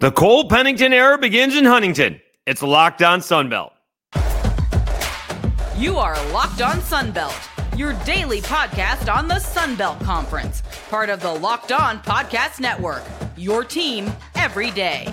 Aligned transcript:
The 0.00 0.12
Cole 0.12 0.48
Pennington 0.48 0.92
era 0.92 1.18
begins 1.18 1.56
in 1.56 1.64
Huntington. 1.64 2.20
It's 2.46 2.62
Locked 2.62 3.02
On 3.02 3.18
Sunbelt. 3.18 3.72
You 5.76 5.96
are 5.96 6.14
Locked 6.32 6.62
On 6.62 6.76
Sunbelt, 6.76 7.36
your 7.76 7.94
daily 8.04 8.40
podcast 8.40 9.12
on 9.12 9.26
the 9.26 9.40
Sunbelt 9.40 10.00
Conference, 10.04 10.62
part 10.88 11.10
of 11.10 11.20
the 11.20 11.32
Locked 11.32 11.72
On 11.72 11.98
Podcast 11.98 12.60
Network. 12.60 13.02
Your 13.36 13.64
team 13.64 14.08
every 14.36 14.70
day. 14.70 15.12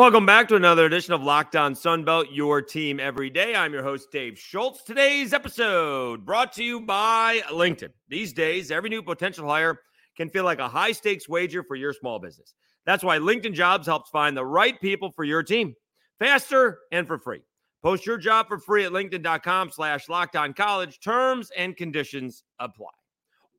Welcome 0.00 0.24
back 0.24 0.48
to 0.48 0.56
another 0.56 0.86
edition 0.86 1.12
of 1.12 1.22
Locked 1.22 1.56
On 1.56 1.74
Sunbelt, 1.74 2.28
your 2.32 2.62
team 2.62 2.98
every 2.98 3.28
day. 3.28 3.54
I'm 3.54 3.74
your 3.74 3.82
host, 3.82 4.10
Dave 4.10 4.38
Schultz. 4.38 4.82
Today's 4.82 5.34
episode 5.34 6.24
brought 6.24 6.54
to 6.54 6.64
you 6.64 6.80
by 6.80 7.42
LinkedIn. 7.50 7.90
These 8.08 8.32
days, 8.32 8.70
every 8.70 8.88
new 8.88 9.02
potential 9.02 9.46
hire 9.46 9.78
can 10.16 10.30
feel 10.30 10.44
like 10.44 10.58
a 10.58 10.70
high 10.70 10.92
stakes 10.92 11.28
wager 11.28 11.62
for 11.62 11.76
your 11.76 11.92
small 11.92 12.18
business. 12.18 12.54
That's 12.86 13.04
why 13.04 13.18
LinkedIn 13.18 13.52
Jobs 13.52 13.86
helps 13.86 14.08
find 14.08 14.34
the 14.34 14.46
right 14.46 14.80
people 14.80 15.12
for 15.14 15.24
your 15.24 15.42
team 15.42 15.74
faster 16.18 16.78
and 16.90 17.06
for 17.06 17.18
free. 17.18 17.42
Post 17.82 18.06
your 18.06 18.16
job 18.16 18.48
for 18.48 18.58
free 18.58 18.86
at 18.86 18.92
linkedin.com 18.92 19.70
slash 19.70 20.08
locked 20.08 20.34
on 20.34 20.54
college. 20.54 20.98
Terms 21.00 21.50
and 21.54 21.76
conditions 21.76 22.42
apply. 22.58 22.88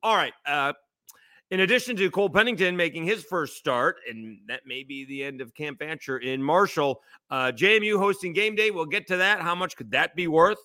All 0.02 0.16
right. 0.16 0.32
Uh, 0.44 0.72
in 1.52 1.60
addition 1.60 1.94
to 1.94 2.10
Cole 2.10 2.30
Pennington 2.30 2.74
making 2.74 3.04
his 3.04 3.24
first 3.24 3.58
start, 3.58 3.96
and 4.08 4.38
that 4.48 4.62
may 4.64 4.82
be 4.82 5.04
the 5.04 5.22
end 5.22 5.42
of 5.42 5.54
Cam 5.54 5.76
Fancher 5.76 6.16
in 6.16 6.42
Marshall, 6.42 7.02
uh, 7.28 7.52
JMU 7.54 7.98
hosting 7.98 8.32
game 8.32 8.54
day. 8.54 8.70
We'll 8.70 8.86
get 8.86 9.06
to 9.08 9.18
that. 9.18 9.42
How 9.42 9.54
much 9.54 9.76
could 9.76 9.90
that 9.90 10.16
be 10.16 10.28
worth? 10.28 10.56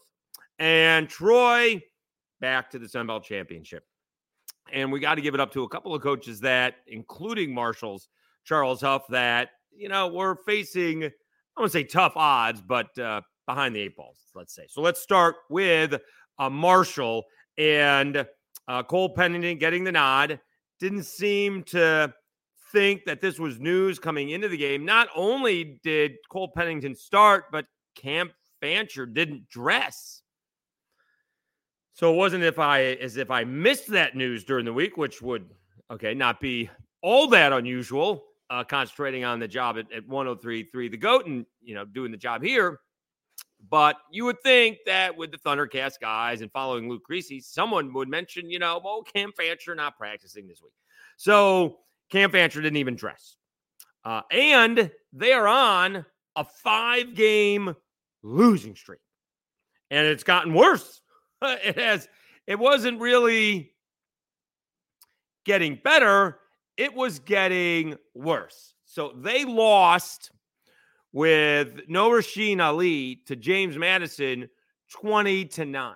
And 0.59 1.09
Troy 1.09 1.81
back 2.39 2.71
to 2.71 2.79
the 2.79 2.87
Sun 2.87 3.07
Belt 3.07 3.25
Championship. 3.25 3.83
And 4.71 4.89
we 4.89 5.01
got 5.01 5.15
to 5.15 5.21
give 5.21 5.33
it 5.33 5.41
up 5.41 5.51
to 5.53 5.63
a 5.63 5.69
couple 5.69 5.93
of 5.93 6.01
coaches 6.01 6.39
that, 6.39 6.75
including 6.87 7.53
Marshall's 7.53 8.07
Charles 8.45 8.79
Huff, 8.79 9.03
that, 9.09 9.49
you 9.75 9.89
know, 9.89 10.07
we're 10.07 10.37
facing, 10.45 11.03
I 11.03 11.59
want 11.59 11.69
to 11.69 11.77
say 11.77 11.83
tough 11.83 12.13
odds, 12.15 12.61
but 12.61 12.97
uh, 12.97 13.19
behind 13.45 13.75
the 13.75 13.81
eight 13.81 13.97
balls, 13.97 14.19
let's 14.35 14.55
say. 14.55 14.67
So 14.69 14.79
let's 14.81 15.01
start 15.01 15.35
with 15.49 15.95
uh, 16.39 16.49
Marshall 16.49 17.25
and 17.57 18.25
uh, 18.69 18.83
Cole 18.83 19.09
Pennington 19.09 19.57
getting 19.57 19.83
the 19.83 19.91
nod 19.91 20.39
didn't 20.79 21.03
seem 21.03 21.63
to 21.63 22.13
think 22.71 23.05
that 23.05 23.21
this 23.21 23.39
was 23.39 23.59
news 23.59 23.99
coming 23.99 24.29
into 24.29 24.47
the 24.47 24.57
game. 24.57 24.85
Not 24.85 25.07
only 25.15 25.79
did 25.83 26.15
Cole 26.29 26.51
Pennington 26.55 26.95
start, 26.95 27.45
but 27.51 27.65
Cam 27.95 28.31
Fancher 28.61 29.05
didn't 29.05 29.49
dress. 29.49 30.21
So 31.93 32.13
it 32.13 32.15
wasn't 32.15 32.43
if 32.43 32.59
I 32.59 32.81
as 32.81 33.17
if 33.17 33.31
I 33.31 33.43
missed 33.43 33.87
that 33.87 34.15
news 34.15 34.43
during 34.43 34.65
the 34.65 34.73
week, 34.73 34.97
which 34.97 35.21
would 35.21 35.49
okay 35.89 36.13
not 36.13 36.39
be 36.39 36.69
all 37.01 37.27
that 37.29 37.53
unusual. 37.53 38.23
Uh, 38.49 38.63
concentrating 38.63 39.25
on 39.25 39.39
the 39.39 39.47
job 39.47 39.77
at, 39.77 39.91
at 39.91 40.07
103.3 40.07 40.89
the 40.89 40.95
goat 40.95 41.25
and 41.25 41.45
you 41.61 41.75
know 41.75 41.83
doing 41.83 42.11
the 42.11 42.17
job 42.17 42.41
here. 42.41 42.79
But 43.69 43.97
you 44.11 44.25
would 44.25 44.41
think 44.43 44.77
that 44.85 45.17
with 45.17 45.31
the 45.31 45.37
Thundercast 45.37 45.99
guys 45.99 46.41
and 46.41 46.51
following 46.51 46.89
Luke 46.89 47.03
Greasy, 47.03 47.41
someone 47.41 47.93
would 47.93 48.07
mention, 48.07 48.49
you 48.49 48.59
know, 48.59 48.79
well, 48.83 49.01
Cam 49.01 49.31
Fancher 49.33 49.75
not 49.75 49.97
practicing 49.97 50.47
this 50.47 50.61
week. 50.61 50.73
So 51.17 51.79
Cam 52.11 52.31
Fancher 52.31 52.61
didn't 52.61 52.77
even 52.77 52.95
dress. 52.95 53.35
Uh, 54.05 54.21
and 54.31 54.91
they 55.11 55.33
are 55.33 55.47
on 55.47 56.05
a 56.35 56.45
five 56.45 57.15
game 57.15 57.75
losing 58.23 58.75
streak. 58.75 59.01
And 59.89 60.05
it's 60.05 60.23
gotten 60.23 60.53
worse. 60.53 61.01
It 61.39 61.77
has, 61.77 62.09
it 62.47 62.57
wasn't 62.57 62.99
really 62.99 63.71
getting 65.45 65.79
better, 65.83 66.39
it 66.77 66.95
was 66.95 67.19
getting 67.19 67.95
worse. 68.15 68.73
So 68.85 69.13
they 69.15 69.45
lost 69.45 70.31
with 71.17 71.81
no 71.87 72.11
Rasheen 72.11 72.61
Ali 72.61 73.23
to 73.25 73.35
James 73.35 73.75
Madison 73.75 74.47
20 74.91 75.45
to 75.45 75.65
9. 75.65 75.95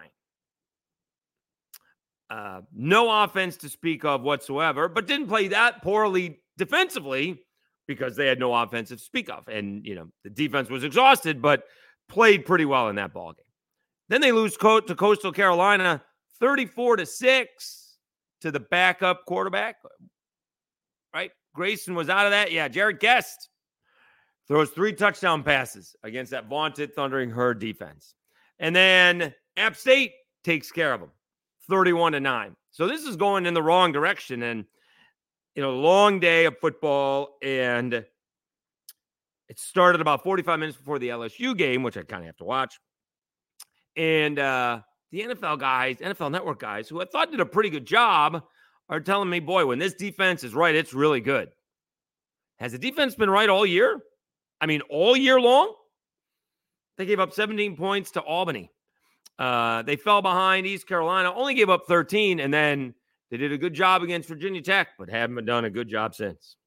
Uh, 2.27 2.61
no 2.73 3.23
offense 3.23 3.55
to 3.57 3.69
speak 3.69 4.03
of 4.03 4.23
whatsoever, 4.23 4.89
but 4.89 5.05
didn't 5.05 5.27
play 5.27 5.47
that 5.49 5.83
poorly 5.83 6.39
defensively 6.57 7.39
because 7.87 8.15
they 8.15 8.25
had 8.25 8.39
no 8.39 8.51
offensive 8.51 8.97
to 8.97 9.03
speak 9.03 9.29
of. 9.29 9.47
And, 9.47 9.85
you 9.85 9.93
know, 9.93 10.07
the 10.23 10.31
defense 10.31 10.71
was 10.71 10.83
exhausted, 10.83 11.39
but 11.39 11.65
played 12.09 12.43
pretty 12.43 12.65
well 12.65 12.89
in 12.89 12.95
that 12.95 13.13
ball 13.13 13.33
game. 13.33 13.45
Then 14.09 14.21
they 14.21 14.31
lose 14.31 14.57
co- 14.57 14.79
to 14.79 14.95
Coastal 14.95 15.31
Carolina 15.31 16.01
34 16.39 16.95
to 16.95 17.05
6 17.05 17.97
to 18.41 18.49
the 18.49 18.59
backup 18.59 19.27
quarterback. 19.27 19.75
Right? 21.13 21.29
Grayson 21.53 21.93
was 21.93 22.09
out 22.09 22.25
of 22.25 22.31
that. 22.31 22.51
Yeah, 22.51 22.67
Jarrett 22.69 22.99
Guest 22.99 23.50
throws 24.47 24.69
three 24.71 24.93
touchdown 24.93 25.43
passes 25.43 25.95
against 26.03 26.31
that 26.31 26.47
vaunted 26.47 26.93
Thundering 26.93 27.29
Herd 27.29 27.59
defense. 27.59 28.15
And 28.59 28.75
then 28.75 29.33
App 29.57 29.75
State 29.75 30.13
takes 30.43 30.71
care 30.71 30.93
of 30.93 30.99
them 30.99 31.11
31 31.69 32.13
to 32.13 32.19
9. 32.19 32.55
So 32.71 32.87
this 32.87 33.03
is 33.03 33.15
going 33.15 33.45
in 33.45 33.53
the 33.53 33.63
wrong 33.63 33.91
direction. 33.91 34.43
And, 34.43 34.65
you 35.55 35.61
know, 35.61 35.71
long 35.71 36.19
day 36.19 36.45
of 36.45 36.57
football. 36.59 37.37
And 37.41 37.93
it 37.93 39.59
started 39.59 39.99
about 40.01 40.23
45 40.23 40.59
minutes 40.59 40.77
before 40.77 40.99
the 40.99 41.09
LSU 41.09 41.57
game, 41.57 41.83
which 41.83 41.97
I 41.97 42.03
kind 42.03 42.23
of 42.23 42.27
have 42.27 42.37
to 42.37 42.45
watch. 42.45 42.79
And 43.97 44.39
uh, 44.39 44.81
the 45.11 45.21
NFL 45.21 45.59
guys, 45.59 45.97
NFL 45.97 46.31
Network 46.31 46.59
guys, 46.59 46.87
who 46.87 47.01
I 47.01 47.05
thought 47.05 47.31
did 47.31 47.41
a 47.41 47.45
pretty 47.45 47.69
good 47.69 47.85
job, 47.85 48.43
are 48.89 48.99
telling 48.99 49.29
me, 49.29 49.39
boy, 49.39 49.65
when 49.65 49.79
this 49.79 49.93
defense 49.93 50.43
is 50.43 50.53
right, 50.53 50.75
it's 50.75 50.93
really 50.93 51.21
good. 51.21 51.49
Has 52.59 52.73
the 52.73 52.77
defense 52.77 53.15
been 53.15 53.29
right 53.29 53.49
all 53.49 53.65
year? 53.65 54.01
I 54.61 54.67
mean, 54.67 54.81
all 54.89 55.17
year 55.17 55.41
long, 55.41 55.73
they 56.97 57.05
gave 57.07 57.19
up 57.19 57.33
17 57.33 57.75
points 57.75 58.11
to 58.11 58.21
Albany. 58.21 58.71
Uh, 59.39 59.81
they 59.81 59.95
fell 59.95 60.21
behind 60.21 60.67
East 60.67 60.87
Carolina, 60.87 61.33
only 61.33 61.55
gave 61.55 61.69
up 61.69 61.87
13, 61.87 62.39
and 62.39 62.53
then 62.53 62.93
they 63.31 63.37
did 63.37 63.51
a 63.51 63.57
good 63.57 63.73
job 63.73 64.03
against 64.03 64.29
Virginia 64.29 64.61
Tech, 64.61 64.89
but 64.99 65.09
haven't 65.09 65.45
done 65.45 65.65
a 65.65 65.69
good 65.69 65.89
job 65.89 66.13
since. 66.13 66.57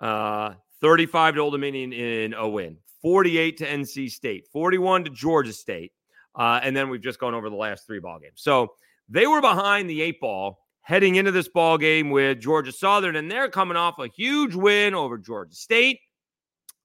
Uh, 0.00 0.54
35 0.80 1.36
to 1.36 1.40
Old 1.40 1.52
Dominion 1.52 1.92
in 1.92 2.34
a 2.34 2.48
win, 2.48 2.76
48 3.02 3.56
to 3.58 3.66
NC 3.66 4.10
State, 4.10 4.48
41 4.52 5.04
to 5.04 5.10
Georgia 5.10 5.52
State, 5.52 5.92
uh, 6.34 6.58
and 6.62 6.76
then 6.76 6.88
we've 6.90 7.00
just 7.00 7.20
gone 7.20 7.34
over 7.34 7.48
the 7.48 7.56
last 7.56 7.86
three 7.86 8.00
ball 8.00 8.18
games. 8.18 8.40
So 8.42 8.72
they 9.08 9.28
were 9.28 9.40
behind 9.40 9.88
the 9.88 10.02
eight 10.02 10.20
ball 10.20 10.58
heading 10.80 11.16
into 11.16 11.30
this 11.30 11.48
ball 11.48 11.78
game 11.78 12.10
with 12.10 12.40
Georgia 12.40 12.72
Southern, 12.72 13.14
and 13.14 13.30
they're 13.30 13.48
coming 13.48 13.76
off 13.76 13.98
a 14.00 14.08
huge 14.08 14.54
win 14.56 14.94
over 14.94 15.18
Georgia 15.18 15.54
State 15.54 16.00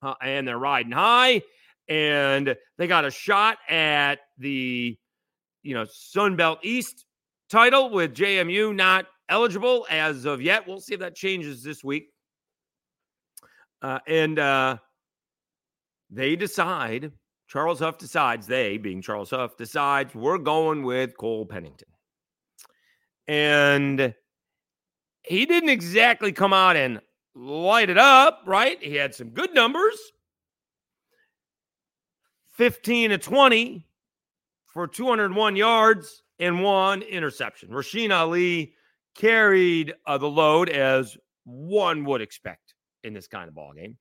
uh, 0.01 0.15
and 0.21 0.47
they're 0.47 0.57
riding 0.57 0.91
high. 0.91 1.41
And 1.87 2.55
they 2.77 2.87
got 2.87 3.05
a 3.05 3.11
shot 3.11 3.57
at 3.69 4.19
the, 4.37 4.97
you 5.63 5.73
know, 5.73 5.85
Sun 5.89 6.35
Belt 6.35 6.59
East 6.63 7.05
title 7.49 7.89
with 7.89 8.13
JMU 8.13 8.73
not 8.73 9.07
eligible 9.27 9.85
as 9.89 10.25
of 10.25 10.41
yet. 10.41 10.67
We'll 10.67 10.79
see 10.79 10.93
if 10.93 10.99
that 11.01 11.15
changes 11.15 11.63
this 11.63 11.83
week. 11.83 12.09
Uh, 13.81 13.99
and 14.07 14.37
uh, 14.37 14.77
they 16.09 16.35
decide, 16.35 17.11
Charles 17.47 17.79
Huff 17.79 17.97
decides, 17.97 18.47
they 18.47 18.77
being 18.77 19.01
Charles 19.01 19.31
Huff, 19.31 19.57
decides 19.57 20.13
we're 20.15 20.37
going 20.37 20.83
with 20.83 21.17
Cole 21.17 21.45
Pennington. 21.45 21.87
And 23.27 24.13
he 25.23 25.45
didn't 25.45 25.69
exactly 25.69 26.31
come 26.31 26.53
out 26.53 26.75
and 26.75 27.01
light 27.35 27.89
it 27.89 27.97
up, 27.97 28.43
right? 28.45 28.81
He 28.81 28.95
had 28.95 29.15
some 29.15 29.29
good 29.29 29.53
numbers 29.53 29.97
15 32.53 33.11
to 33.11 33.17
20 33.17 33.85
for 34.73 34.87
201 34.87 35.55
yards 35.55 36.23
and 36.39 36.61
one 36.61 37.01
interception. 37.01 37.69
Rasheen 37.69 38.15
Ali 38.15 38.73
carried 39.15 39.93
uh, 40.05 40.17
the 40.17 40.29
load 40.29 40.69
as 40.69 41.17
one 41.43 42.05
would 42.05 42.21
expect 42.21 42.73
in 43.03 43.13
this 43.13 43.27
kind 43.27 43.47
of 43.47 43.55
ball 43.55 43.73
game. 43.73 43.97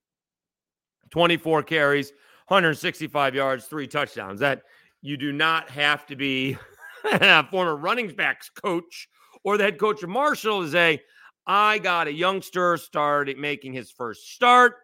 24 1.11 1.63
carries, 1.63 2.11
165 2.47 3.35
yards, 3.35 3.65
three 3.65 3.87
touchdowns. 3.87 4.39
That 4.39 4.63
you 5.01 5.17
do 5.17 5.31
not 5.31 5.69
have 5.69 6.05
to 6.07 6.15
be 6.15 6.57
a 7.11 7.45
former 7.47 7.75
running 7.75 8.09
backs 8.15 8.49
coach 8.49 9.07
or 9.43 9.57
the 9.57 9.63
head 9.63 9.79
coach 9.79 10.03
of 10.03 10.09
Marshall 10.09 10.63
to 10.63 10.69
say, 10.69 11.01
I 11.45 11.79
got 11.79 12.07
a 12.07 12.13
youngster 12.13 12.77
started 12.77 13.37
making 13.37 13.73
his 13.73 13.91
first 13.91 14.33
start. 14.33 14.75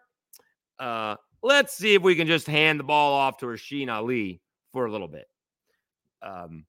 Uh, 0.78 1.16
let's 1.42 1.76
see 1.76 1.94
if 1.94 2.02
we 2.02 2.14
can 2.14 2.26
just 2.26 2.46
hand 2.46 2.80
the 2.80 2.84
ball 2.84 3.14
off 3.14 3.38
to 3.38 3.46
Rasheen 3.46 3.92
Ali 3.92 4.40
for 4.72 4.86
a 4.86 4.92
little 4.92 5.08
bit. 5.08 5.26
Um, 6.22 6.64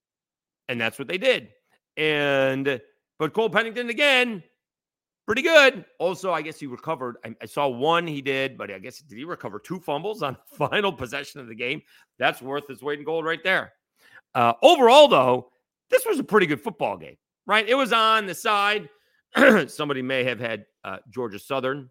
and 0.67 0.79
that's 0.79 0.99
what 0.99 1.07
they 1.07 1.17
did. 1.17 1.49
And 1.97 2.79
but 3.17 3.33
Cole 3.33 3.49
Pennington 3.49 3.89
again 3.89 4.43
pretty 5.29 5.43
good. 5.43 5.85
Also, 5.99 6.31
I 6.33 6.41
guess 6.41 6.59
he 6.59 6.65
recovered. 6.65 7.17
I, 7.23 7.35
I, 7.39 7.45
saw 7.45 7.67
one 7.67 8.07
he 8.07 8.19
did, 8.19 8.57
but 8.57 8.71
I 8.71 8.79
guess 8.79 8.97
did 8.97 9.15
he 9.15 9.25
recover 9.25 9.59
two 9.59 9.79
fumbles 9.79 10.23
on 10.23 10.35
the 10.35 10.57
final 10.69 10.91
possession 10.91 11.39
of 11.39 11.47
the 11.47 11.53
game? 11.53 11.83
That's 12.17 12.41
worth 12.41 12.67
its 12.67 12.81
weight 12.81 12.97
in 12.97 13.05
gold 13.05 13.25
right 13.25 13.43
there. 13.43 13.73
Uh, 14.33 14.53
overall, 14.63 15.07
though, 15.07 15.51
this 15.91 16.03
was 16.07 16.17
a 16.17 16.23
pretty 16.23 16.47
good 16.47 16.61
football 16.61 16.97
game, 16.97 17.15
right? 17.45 17.69
It 17.69 17.75
was 17.75 17.93
on 17.93 18.25
the 18.25 18.33
side. 18.33 18.89
Somebody 19.67 20.01
may 20.01 20.23
have 20.23 20.39
had 20.39 20.65
uh, 20.83 20.97
Georgia 21.09 21.39
Southern 21.39 21.89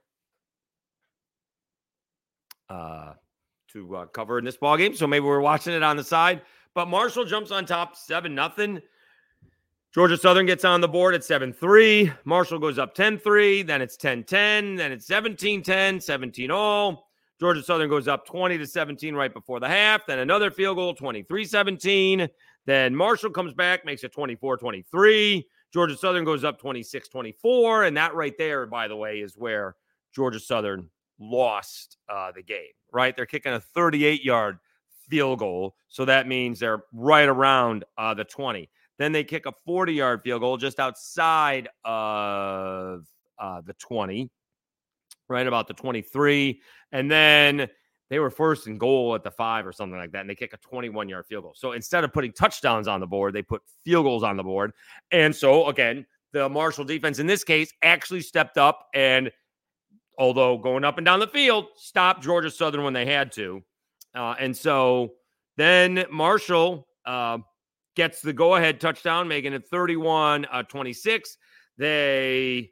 uh, 2.69 3.15
to 3.73 3.97
uh, 3.97 4.07
cover 4.07 4.39
in 4.39 4.45
this 4.45 4.57
ball 4.57 4.77
game, 4.77 4.95
so 4.95 5.07
maybe 5.07 5.25
we're 5.25 5.41
watching 5.41 5.73
it 5.73 5.83
on 5.83 5.97
the 5.97 6.05
side. 6.05 6.43
But 6.75 6.89
Marshall 6.89 7.25
jumps 7.25 7.51
on 7.51 7.67
top, 7.67 7.97
seven 7.97 8.35
nothing. 8.35 8.81
Georgia 9.95 10.19
Southern 10.19 10.47
gets 10.47 10.65
on 10.65 10.81
the 10.81 10.89
board 10.89 11.15
at 11.15 11.25
7 11.25 11.53
3. 11.53 12.13
Marshall 12.25 12.59
goes 12.59 12.79
up 12.79 12.95
10 12.95 13.19
3. 13.19 13.63
Then 13.63 13.81
it's 13.81 13.97
10 13.97 14.25
10. 14.25 14.77
Then 14.77 14.93
it's 14.93 15.07
17 15.07 15.63
10, 15.63 16.01
17 16.01 16.51
all. 16.51 17.09
Georgia 17.41 17.63
Southern 17.63 17.89
goes 17.89 18.07
up 18.07 18.27
20 18.27 18.59
to 18.59 18.67
17 18.67 19.15
right 19.15 19.33
before 19.33 19.61
the 19.61 19.69
half. 19.69 20.07
Then 20.07 20.19
another 20.19 20.51
field 20.51 20.77
goal, 20.77 20.95
23 20.95 21.45
17. 21.45 22.29
Then 22.67 22.95
Marshall 22.95 23.31
comes 23.31 23.55
back, 23.55 23.87
makes 23.87 24.05
it 24.05 24.13
24 24.13 24.59
23. 24.59 25.47
Georgia 25.73 25.97
Southern 25.97 26.25
goes 26.25 26.45
up 26.45 26.61
26 26.61 27.09
24. 27.09 27.85
And 27.85 27.97
that 27.97 28.15
right 28.15 28.37
there, 28.39 28.67
by 28.67 28.89
the 28.89 28.97
way, 28.97 29.21
is 29.21 29.37
where 29.37 29.77
Georgia 30.15 30.41
Southern 30.41 30.89
lost 31.19 31.99
uh, 32.09 32.33
the 32.33 32.43
game, 32.43 32.73
right? 32.93 33.15
They're 33.15 33.27
kicking 33.27 33.53
a 33.53 33.61
38 33.61 34.25
yard 34.25 34.59
field 35.09 35.39
goal. 35.39 35.75
So 35.89 36.05
that 36.05 36.27
means 36.27 36.61
they're 36.61 36.85
right 36.93 37.29
around 37.29 37.85
uh, 37.97 38.15
the 38.15 38.25
20. 38.25 38.69
Then 38.99 39.13
they 39.13 39.25
kick 39.25 39.47
a 39.47 39.53
40 39.65 39.93
yard 39.93 40.23
field 40.23 40.41
goal 40.41 40.57
just 40.57 40.81
outside 40.81 41.69
of 41.85 43.07
uh, 43.39 43.61
the 43.65 43.75
20, 43.75 44.31
right 45.29 45.47
about 45.47 45.69
the 45.69 45.75
23. 45.75 46.61
And 46.93 47.11
then 47.11 47.69
they 48.11 48.19
were 48.19 48.31
first 48.31 48.67
and 48.67 48.81
goal 48.81 49.15
at 49.15 49.23
the 49.23 49.31
five 49.31 49.67
or 49.67 49.73
something 49.73 49.99
like 49.99 50.13
that. 50.13 50.21
And 50.21 50.31
they 50.31 50.35
kick 50.35 50.53
a 50.55 50.57
21 50.59 51.09
yard 51.09 51.27
field 51.27 51.45
goal. 51.45 51.55
So 51.55 51.73
instead 51.73 52.05
of 52.05 52.13
putting 52.13 52.33
touchdowns 52.33 52.89
on 52.89 53.01
the 53.01 53.07
board, 53.07 53.35
they 53.35 53.43
put 53.43 53.63
field 53.85 54.05
goals 54.05 54.23
on 54.23 54.37
the 54.37 54.43
board. 54.43 54.73
And 55.13 55.35
so, 55.35 55.69
again, 55.69 56.07
the 56.33 56.49
Marshall 56.49 56.85
defense 56.85 57.19
in 57.19 57.27
this 57.27 57.45
case 57.45 57.73
actually 57.83 58.23
stepped 58.23 58.57
up 58.57 58.87
and, 58.95 59.31
although 60.19 60.57
going 60.57 60.85
up 60.85 60.99
and 60.99 61.05
down 61.05 61.21
the 61.21 61.27
field, 61.27 61.67
stopped 61.77 62.23
Georgia 62.23 62.51
Southern 62.51 62.83
when 62.83 62.95
they 62.95 63.07
had 63.07 63.31
to. 63.33 63.63
Uh, 64.15 64.35
and 64.39 64.57
so 64.57 65.13
then 65.57 66.05
Marshall 66.11 66.89
uh, 67.05 67.39
gets 67.95 68.23
the 68.23 68.33
go 68.33 68.55
ahead 68.55 68.81
touchdown, 68.81 69.29
making 69.29 69.53
it 69.53 69.67
31 69.69 70.47
uh, 70.51 70.63
26. 70.63 71.37
They 71.77 72.71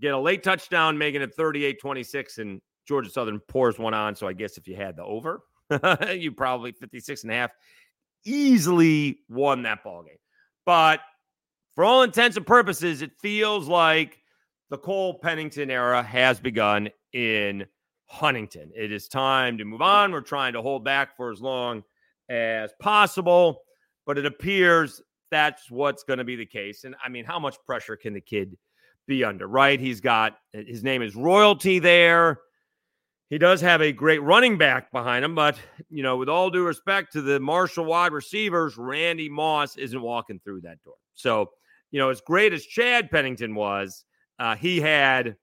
get 0.00 0.14
a 0.14 0.18
late 0.18 0.42
touchdown, 0.42 0.96
making 0.96 1.22
it 1.22 1.34
38 1.34 1.80
26. 1.80 2.38
And 2.38 2.60
Georgia 2.88 3.10
Southern 3.10 3.38
pours 3.38 3.78
one 3.78 3.94
on. 3.94 4.16
So 4.16 4.26
I 4.26 4.32
guess 4.32 4.56
if 4.56 4.66
you 4.66 4.74
had 4.74 4.96
the 4.96 5.04
over, 5.04 5.42
you 6.16 6.32
probably 6.32 6.72
56 6.72 7.22
and 7.22 7.32
a 7.32 7.34
half 7.34 7.50
easily 8.24 9.20
won 9.28 9.62
that 9.62 9.84
ball 9.84 10.02
game. 10.02 10.16
But 10.64 11.00
for 11.74 11.84
all 11.84 12.02
intents 12.02 12.36
and 12.36 12.46
purposes, 12.46 13.02
it 13.02 13.12
feels 13.20 13.68
like 13.68 14.18
the 14.70 14.78
Cole 14.78 15.18
Pennington 15.18 15.70
era 15.70 16.02
has 16.02 16.40
begun 16.40 16.88
in 17.12 17.66
Huntington. 18.06 18.72
It 18.74 18.90
is 18.90 19.06
time 19.06 19.58
to 19.58 19.64
move 19.64 19.82
on. 19.82 20.10
We're 20.10 20.20
trying 20.22 20.54
to 20.54 20.62
hold 20.62 20.84
back 20.84 21.16
for 21.16 21.30
as 21.30 21.40
long 21.40 21.84
as 22.28 22.72
possible. 22.80 23.62
But 24.06 24.18
it 24.18 24.26
appears 24.26 25.02
that's 25.30 25.70
what's 25.70 26.02
going 26.02 26.18
to 26.18 26.24
be 26.24 26.36
the 26.36 26.46
case. 26.46 26.84
And 26.84 26.96
I 27.04 27.10
mean, 27.10 27.24
how 27.24 27.38
much 27.38 27.56
pressure 27.66 27.96
can 27.96 28.14
the 28.14 28.20
kid 28.20 28.56
be 29.06 29.24
under, 29.24 29.46
right? 29.46 29.78
He's 29.78 30.00
got 30.00 30.38
his 30.52 30.82
name 30.82 31.02
is 31.02 31.14
royalty 31.14 31.78
there. 31.78 32.40
He 33.30 33.36
does 33.36 33.60
have 33.60 33.82
a 33.82 33.92
great 33.92 34.22
running 34.22 34.56
back 34.56 34.90
behind 34.90 35.24
him, 35.24 35.34
but 35.34 35.58
you 35.90 36.02
know, 36.02 36.16
with 36.16 36.28
all 36.28 36.48
due 36.48 36.64
respect 36.64 37.12
to 37.12 37.22
the 37.22 37.38
Marshall 37.38 37.84
wide 37.84 38.12
receivers, 38.12 38.78
Randy 38.78 39.28
Moss 39.28 39.76
isn't 39.76 40.00
walking 40.00 40.40
through 40.40 40.62
that 40.62 40.82
door. 40.82 40.94
So, 41.14 41.50
you 41.90 41.98
know, 41.98 42.08
as 42.08 42.22
great 42.22 42.54
as 42.54 42.64
Chad 42.64 43.10
Pennington 43.10 43.54
was, 43.54 44.04
uh, 44.38 44.56
he 44.56 44.80
had. 44.80 45.36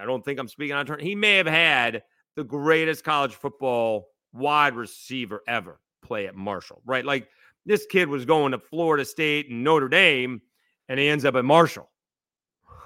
I 0.00 0.06
don't 0.06 0.24
think 0.24 0.40
I'm 0.40 0.48
speaking 0.48 0.74
on 0.74 0.86
turn. 0.86 1.00
He 1.00 1.14
may 1.14 1.36
have 1.36 1.46
had 1.46 2.04
the 2.36 2.44
greatest 2.44 3.04
college 3.04 3.34
football 3.34 4.08
wide 4.32 4.74
receiver 4.74 5.42
ever 5.46 5.78
play 6.02 6.26
at 6.26 6.34
Marshall, 6.34 6.80
right? 6.86 7.04
Like 7.04 7.28
this 7.66 7.84
kid 7.84 8.08
was 8.08 8.24
going 8.24 8.52
to 8.52 8.58
Florida 8.58 9.04
State 9.04 9.50
and 9.50 9.62
Notre 9.62 9.88
Dame, 9.88 10.40
and 10.88 10.98
he 10.98 11.08
ends 11.08 11.26
up 11.26 11.34
at 11.34 11.44
Marshall. 11.44 11.90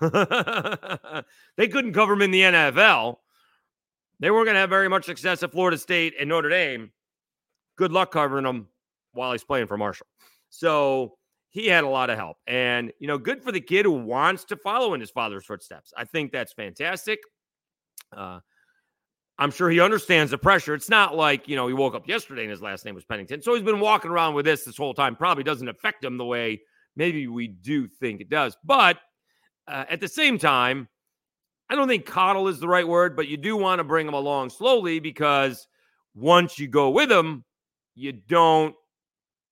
they 1.57 1.69
couldn't 1.69 1.93
cover 1.93 2.13
him 2.13 2.23
in 2.23 2.31
the 2.31 2.43
NFL. 2.43 3.17
They 4.21 4.31
weren't 4.31 4.47
going 4.47 4.55
to 4.55 4.61
have 4.61 4.71
very 4.71 4.89
much 4.89 5.05
success 5.05 5.43
at 5.43 5.53
Florida 5.53 5.79
State 5.79 6.15
and 6.19 6.29
Notre 6.29 6.49
Dame. 6.49 6.91
Good 7.77 7.93
luck 7.93 8.13
covering 8.13 8.45
him 8.45 8.69
while 9.13 9.33
he's 9.33 9.45
playing 9.45 9.67
for 9.67 9.77
Marshall. 9.77 10.07
So 10.51 11.19
he 11.51 11.67
had 11.67 11.85
a 11.85 11.89
lot 11.89 12.11
of 12.11 12.19
help. 12.19 12.37
And, 12.47 12.93
you 12.99 13.07
know, 13.07 13.19
good 13.19 13.43
for 13.43 13.53
the 13.53 13.61
kid 13.61 13.85
who 13.85 13.93
wants 13.93 14.45
to 14.47 14.57
follow 14.57 14.95
in 14.95 15.01
his 15.01 15.11
father's 15.11 15.45
footsteps. 15.45 15.93
I 15.97 16.05
think 16.05 16.33
that's 16.33 16.53
fantastic. 16.53 17.21
Uh, 18.17 18.41
I'm 19.39 19.53
sure 19.53 19.71
he 19.71 19.81
understands 19.81 20.33
the 20.33 20.39
pressure. 20.39 20.75
It's 20.75 20.89
not 20.89 21.17
like, 21.17 21.49
you 21.49 21.55
know, 21.55 21.69
he 21.69 21.75
woke 21.75 21.95
up 21.95 22.09
yesterday 22.09 22.43
and 22.43 22.51
his 22.51 22.61
last 22.61 22.85
name 22.85 22.95
was 22.95 23.05
Pennington. 23.05 23.41
So 23.41 23.55
he's 23.55 23.63
been 23.63 23.81
walking 23.81 24.11
around 24.11 24.35
with 24.35 24.45
this 24.45 24.65
this 24.65 24.77
whole 24.77 24.95
time. 24.95 25.15
Probably 25.15 25.45
doesn't 25.45 25.69
affect 25.69 26.05
him 26.05 26.17
the 26.17 26.25
way 26.25 26.61
maybe 26.97 27.29
we 27.29 27.47
do 27.47 27.87
think 27.87 28.21
it 28.21 28.29
does. 28.29 28.57
But 28.65 28.99
uh, 29.69 29.85
at 29.89 30.01
the 30.01 30.09
same 30.09 30.39
time, 30.39 30.89
I 31.71 31.75
don't 31.75 31.89
think 31.89 32.07
coddle 32.07 32.49
is 32.49 32.59
the 32.59 32.69
right 32.69 32.87
word, 32.87 33.15
but 33.15 33.29
you 33.29 33.37
do 33.37 33.57
want 33.57 33.79
to 33.79 33.85
bring 33.85 34.07
them 34.07 34.15
along 34.15 34.51
slowly 34.51 35.01
because 35.01 35.69
once 36.15 36.59
you 36.59 36.67
go 36.67 36.91
with 36.91 37.09
them, 37.11 37.45
you 37.95 38.13
don't, 38.13 38.75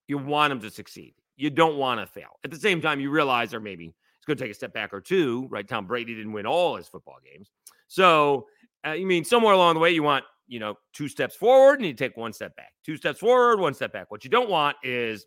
you 0.08 0.18
want 0.18 0.50
them 0.50 0.60
to 0.60 0.70
succeed. 0.70 1.14
You 1.36 1.50
don't 1.50 1.76
want 1.76 2.00
to 2.00 2.06
fail. 2.06 2.38
At 2.44 2.50
the 2.50 2.58
same 2.58 2.80
time, 2.80 3.00
you 3.00 3.10
realize, 3.10 3.52
or 3.52 3.60
maybe 3.60 3.94
it's 4.16 4.24
going 4.24 4.38
to 4.38 4.42
take 4.42 4.50
a 4.50 4.54
step 4.54 4.72
back 4.72 4.94
or 4.94 5.00
two, 5.00 5.46
right? 5.50 5.68
Tom 5.68 5.86
Brady 5.86 6.14
didn't 6.14 6.32
win 6.32 6.46
all 6.46 6.76
his 6.76 6.88
football 6.88 7.18
games. 7.22 7.50
So, 7.86 8.46
uh, 8.86 8.92
you 8.92 9.06
mean 9.06 9.24
somewhere 9.24 9.52
along 9.52 9.74
the 9.74 9.80
way 9.80 9.90
you 9.90 10.02
want 10.02 10.24
you 10.48 10.60
know 10.60 10.76
two 10.92 11.08
steps 11.08 11.34
forward 11.34 11.78
and 11.78 11.86
you 11.86 11.94
take 11.94 12.16
one 12.16 12.32
step 12.32 12.54
back 12.56 12.72
two 12.84 12.96
steps 12.96 13.18
forward 13.18 13.58
one 13.58 13.74
step 13.74 13.92
back 13.92 14.10
what 14.10 14.24
you 14.24 14.30
don't 14.30 14.48
want 14.48 14.76
is 14.82 15.26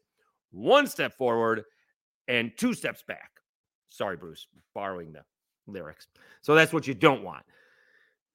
one 0.52 0.88
step 0.88 1.14
forward 1.18 1.64
and 2.28 2.52
two 2.58 2.74
steps 2.74 3.04
back 3.08 3.32
sorry 3.90 4.18
bruce 4.18 4.48
borrowing 4.74 5.12
the 5.12 5.22
lyrics 5.68 6.08
so 6.42 6.56
that's 6.56 6.74
what 6.74 6.88
you 6.88 6.94
don't 6.94 7.24
want 7.24 7.44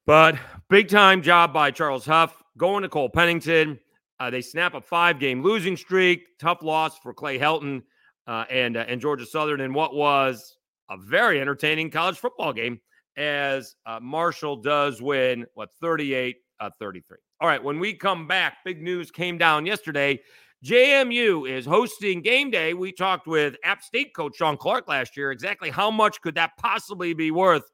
but 0.06 0.36
big 0.68 0.88
time 0.88 1.22
job 1.22 1.52
by 1.52 1.70
charles 1.70 2.04
huff 2.04 2.42
going 2.56 2.82
to 2.82 2.88
cole 2.88 3.08
pennington 3.08 3.78
uh, 4.20 4.30
they 4.30 4.40
snap 4.40 4.74
a 4.74 4.80
five 4.80 5.18
game 5.18 5.42
losing 5.42 5.76
streak 5.76 6.38
tough 6.38 6.62
loss 6.62 6.98
for 6.98 7.12
clay 7.12 7.38
helton 7.38 7.82
uh, 8.26 8.44
and 8.50 8.76
uh, 8.76 8.84
and 8.88 9.00
georgia 9.00 9.26
southern 9.26 9.60
in 9.60 9.72
what 9.72 9.94
was 9.94 10.56
a 10.90 10.96
very 10.96 11.40
entertaining 11.40 11.90
college 11.90 12.16
football 12.16 12.52
game 12.52 12.80
as 13.16 13.76
uh, 13.86 14.00
Marshall 14.00 14.56
does 14.56 15.00
win, 15.00 15.46
what, 15.54 15.70
38 15.80 16.36
uh, 16.60 16.70
33. 16.78 17.18
All 17.40 17.48
right, 17.48 17.62
when 17.62 17.78
we 17.78 17.94
come 17.94 18.26
back, 18.26 18.58
big 18.64 18.82
news 18.82 19.10
came 19.10 19.38
down 19.38 19.66
yesterday. 19.66 20.20
JMU 20.64 21.46
is 21.46 21.66
hosting 21.66 22.22
game 22.22 22.50
day. 22.50 22.72
We 22.72 22.90
talked 22.90 23.26
with 23.26 23.54
App 23.64 23.82
State 23.82 24.14
coach 24.14 24.36
Shawn 24.36 24.56
Clark 24.56 24.88
last 24.88 25.14
year. 25.14 25.30
Exactly 25.30 25.68
how 25.68 25.90
much 25.90 26.22
could 26.22 26.34
that 26.36 26.52
possibly 26.56 27.12
be 27.12 27.30
worth 27.30 27.70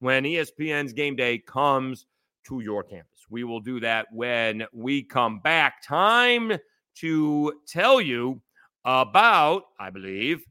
when 0.00 0.24
ESPN's 0.24 0.92
game 0.92 1.16
day 1.16 1.38
comes 1.38 2.04
to 2.48 2.60
your 2.60 2.82
campus? 2.82 3.20
We 3.30 3.44
will 3.44 3.60
do 3.60 3.80
that 3.80 4.08
when 4.12 4.66
we 4.74 5.02
come 5.02 5.38
back. 5.38 5.82
Time 5.82 6.52
to 6.96 7.52
tell 7.66 7.98
you 7.98 8.42
about, 8.84 9.62
I 9.80 9.88
believe, 9.88 10.44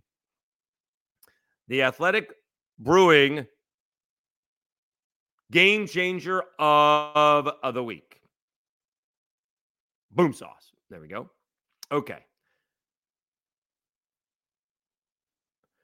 the 1.67 1.83
Athletic 1.83 2.33
Brewing 2.79 3.45
game 5.51 5.85
changer 5.85 6.41
of, 6.57 7.51
the 7.71 7.83
week. 7.83 8.19
Boom 10.09 10.33
sauce. 10.33 10.71
There 10.89 11.00
we 11.00 11.07
go. 11.07 11.29
Okay. 11.93 12.17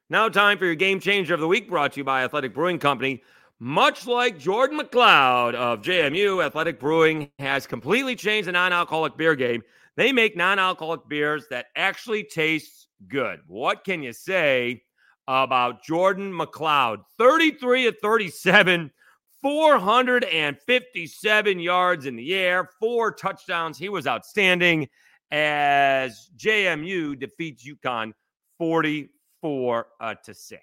Now, 0.09 0.27
time 0.27 0.57
for 0.57 0.65
your 0.65 0.73
game 0.73 0.99
changer 0.99 1.35
of 1.35 1.39
the 1.39 1.47
week 1.47 1.69
brought 1.69 1.93
to 1.93 1.99
you 1.99 2.03
by 2.03 2.23
Athletic 2.23 2.55
Brewing 2.55 2.79
Company. 2.79 3.21
Much 3.59 4.07
like 4.07 4.39
Jordan 4.39 4.79
McCloud 4.79 5.53
of 5.53 5.83
JMU, 5.83 6.43
Athletic 6.43 6.79
Brewing 6.79 7.29
has 7.37 7.67
completely 7.67 8.15
changed 8.15 8.47
the 8.47 8.53
non 8.53 8.73
alcoholic 8.73 9.17
beer 9.17 9.35
game. 9.35 9.61
They 9.97 10.11
make 10.11 10.35
non 10.35 10.57
alcoholic 10.57 11.07
beers 11.07 11.45
that 11.51 11.67
actually 11.75 12.23
taste 12.23 12.87
good. 13.07 13.41
What 13.45 13.83
can 13.83 14.01
you 14.01 14.13
say 14.13 14.81
about 15.27 15.83
Jordan 15.83 16.33
McCloud? 16.33 17.03
33 17.19 17.85
at 17.85 18.01
37 18.01 18.89
457 19.43 21.59
yards 21.59 22.07
in 22.07 22.15
the 22.15 22.33
air, 22.33 22.67
four 22.79 23.11
touchdowns. 23.11 23.77
He 23.77 23.89
was 23.89 24.07
outstanding 24.07 24.89
as 25.31 26.29
JMU 26.38 27.19
defeats 27.19 27.67
UConn 27.67 28.13
44 28.57 29.88
uh, 30.00 30.15
to 30.15 30.33
6. 30.33 30.62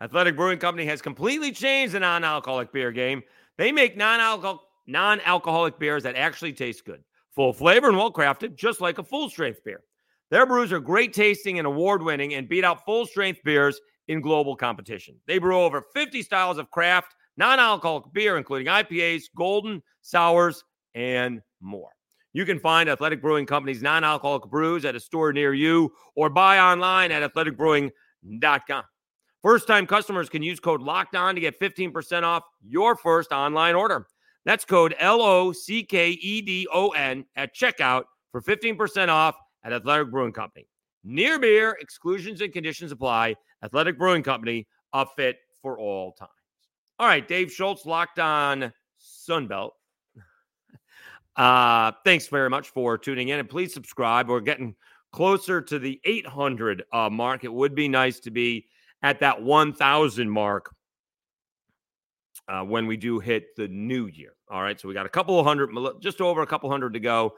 Athletic 0.00 0.36
Brewing 0.36 0.58
Company 0.58 0.84
has 0.86 1.00
completely 1.00 1.52
changed 1.52 1.94
the 1.94 2.00
non 2.00 2.24
alcoholic 2.24 2.72
beer 2.72 2.92
game. 2.92 3.22
They 3.56 3.72
make 3.72 3.96
non 3.96 4.20
alcoholic 5.20 5.78
beers 5.78 6.02
that 6.02 6.16
actually 6.16 6.52
taste 6.52 6.84
good, 6.84 7.02
full 7.34 7.52
flavor 7.52 7.88
and 7.88 7.96
well 7.96 8.12
crafted, 8.12 8.56
just 8.56 8.80
like 8.80 8.98
a 8.98 9.04
full 9.04 9.30
strength 9.30 9.64
beer. 9.64 9.82
Their 10.30 10.44
brews 10.44 10.72
are 10.72 10.80
great 10.80 11.12
tasting 11.12 11.58
and 11.58 11.66
award 11.66 12.02
winning 12.02 12.34
and 12.34 12.48
beat 12.48 12.64
out 12.64 12.84
full 12.84 13.06
strength 13.06 13.40
beers 13.44 13.80
in 14.08 14.20
global 14.20 14.56
competition. 14.56 15.16
They 15.26 15.38
brew 15.38 15.58
over 15.58 15.82
50 15.94 16.22
styles 16.22 16.58
of 16.58 16.70
craft, 16.70 17.14
non 17.36 17.58
alcoholic 17.58 18.12
beer, 18.12 18.36
including 18.36 18.66
IPAs, 18.66 19.24
golden, 19.34 19.82
sours, 20.02 20.64
and 20.96 21.42
more. 21.60 21.90
You 22.32 22.44
can 22.44 22.58
find 22.58 22.88
Athletic 22.88 23.22
Brewing 23.22 23.46
Company's 23.46 23.82
non 23.82 24.02
alcoholic 24.02 24.50
brews 24.50 24.84
at 24.84 24.96
a 24.96 25.00
store 25.00 25.32
near 25.32 25.54
you 25.54 25.92
or 26.16 26.28
buy 26.28 26.58
online 26.58 27.12
at 27.12 27.22
athleticbrewing.com. 27.32 28.82
First 29.42 29.68
time 29.68 29.86
customers 29.86 30.28
can 30.28 30.42
use 30.42 30.58
code 30.58 30.82
locked 30.82 31.14
on 31.14 31.36
to 31.36 31.40
get 31.40 31.60
15% 31.60 32.24
off 32.24 32.42
your 32.66 32.96
first 32.96 33.30
online 33.30 33.76
order. 33.76 34.08
That's 34.44 34.64
code 34.64 34.94
L 34.98 35.22
O 35.22 35.52
C 35.52 35.84
K 35.84 36.10
E 36.10 36.42
D 36.42 36.66
O 36.72 36.88
N 36.90 37.24
at 37.36 37.54
checkout 37.54 38.04
for 38.32 38.42
15% 38.42 39.08
off 39.08 39.36
at 39.62 39.72
Athletic 39.72 40.10
Brewing 40.10 40.32
Company. 40.32 40.66
Near 41.04 41.38
beer, 41.38 41.76
exclusions 41.80 42.40
and 42.40 42.52
conditions 42.52 42.90
apply. 42.90 43.36
Athletic 43.62 43.98
Brewing 43.98 44.22
Company, 44.22 44.66
a 44.92 45.06
fit 45.06 45.36
for 45.62 45.78
all 45.78 46.12
times. 46.12 46.30
All 46.98 47.06
right, 47.06 47.26
Dave 47.26 47.52
Schultz, 47.52 47.86
locked 47.86 48.18
on 48.18 48.72
Sunbelt. 49.00 49.70
Uh, 51.36 51.92
thanks 52.04 52.28
very 52.28 52.48
much 52.48 52.70
for 52.70 52.96
tuning 52.96 53.28
in 53.28 53.38
and 53.38 53.48
please 53.48 53.74
subscribe. 53.74 54.28
We're 54.28 54.40
getting 54.40 54.74
closer 55.12 55.60
to 55.60 55.78
the 55.78 56.00
800 56.04 56.84
uh, 56.92 57.10
mark. 57.10 57.44
It 57.44 57.52
would 57.52 57.74
be 57.74 57.88
nice 57.88 58.20
to 58.20 58.30
be 58.30 58.66
at 59.02 59.20
that 59.20 59.42
1,000 59.42 60.30
mark 60.30 60.74
uh, 62.48 62.62
when 62.62 62.86
we 62.86 62.96
do 62.96 63.18
hit 63.18 63.54
the 63.56 63.68
new 63.68 64.06
year. 64.06 64.32
All 64.50 64.62
right. 64.62 64.80
So 64.80 64.88
we 64.88 64.94
got 64.94 65.06
a 65.06 65.10
couple 65.10 65.38
of 65.38 65.46
hundred, 65.46 65.70
just 66.00 66.20
over 66.20 66.42
a 66.42 66.46
couple 66.46 66.70
hundred 66.70 66.94
to 66.94 67.00
go. 67.00 67.34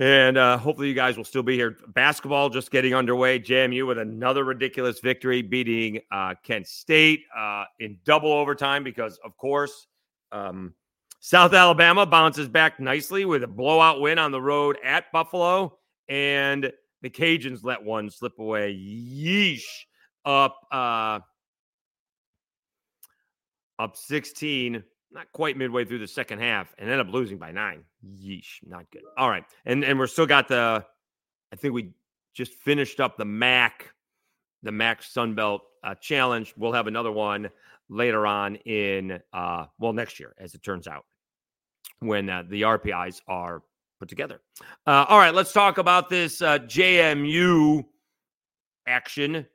And 0.00 0.36
uh, 0.36 0.58
hopefully, 0.58 0.88
you 0.88 0.94
guys 0.94 1.16
will 1.16 1.24
still 1.24 1.44
be 1.44 1.54
here. 1.54 1.76
Basketball 1.88 2.50
just 2.50 2.72
getting 2.72 2.94
underway. 2.94 3.38
JMU 3.38 3.86
with 3.86 3.98
another 3.98 4.42
ridiculous 4.42 4.98
victory, 4.98 5.40
beating 5.40 6.00
uh, 6.10 6.34
Kent 6.42 6.66
State 6.66 7.22
uh, 7.36 7.64
in 7.78 7.98
double 8.04 8.32
overtime 8.32 8.82
because, 8.82 9.20
of 9.24 9.36
course, 9.36 9.86
um, 10.32 10.74
South 11.26 11.54
Alabama 11.54 12.04
bounces 12.04 12.50
back 12.50 12.78
nicely 12.78 13.24
with 13.24 13.42
a 13.42 13.46
blowout 13.46 13.98
win 13.98 14.18
on 14.18 14.30
the 14.30 14.42
road 14.42 14.76
at 14.84 15.10
Buffalo. 15.10 15.78
And 16.06 16.70
the 17.00 17.08
Cajuns 17.08 17.64
let 17.64 17.82
one 17.82 18.10
slip 18.10 18.38
away. 18.38 18.74
Yeesh. 18.74 19.62
Up, 20.26 20.58
uh, 20.70 21.20
up 23.78 23.96
16 23.96 24.84
not 25.12 25.32
quite 25.32 25.56
midway 25.56 25.86
through 25.86 26.00
the 26.00 26.06
second 26.06 26.40
half 26.40 26.74
and 26.76 26.90
end 26.90 27.00
up 27.00 27.08
losing 27.08 27.38
by 27.38 27.52
nine. 27.52 27.84
Yeesh, 28.06 28.58
not 28.66 28.84
good. 28.90 29.02
All 29.16 29.30
right. 29.30 29.44
And 29.64 29.82
and 29.82 29.98
we're 29.98 30.06
still 30.08 30.26
got 30.26 30.46
the 30.48 30.84
I 31.50 31.56
think 31.56 31.72
we 31.72 31.92
just 32.34 32.52
finished 32.52 33.00
up 33.00 33.16
the 33.16 33.24
MAC, 33.24 33.94
the 34.62 34.72
MAC 34.72 35.00
Sunbelt 35.00 35.60
uh, 35.82 35.94
challenge. 35.94 36.52
We'll 36.58 36.72
have 36.72 36.86
another 36.86 37.12
one 37.12 37.48
later 37.88 38.26
on 38.26 38.56
in 38.56 39.20
uh 39.32 39.66
well 39.78 39.94
next 39.94 40.20
year, 40.20 40.34
as 40.38 40.54
it 40.54 40.62
turns 40.62 40.86
out, 40.86 41.06
when 42.00 42.28
uh, 42.28 42.42
the 42.48 42.62
RPIs 42.62 43.20
are 43.28 43.62
put 43.98 44.08
together. 44.08 44.40
Uh, 44.86 45.06
all 45.08 45.18
right, 45.18 45.34
let's 45.34 45.52
talk 45.52 45.78
about 45.78 46.08
this 46.08 46.42
uh, 46.42 46.58
JMU 46.58 47.84
action. 48.86 49.46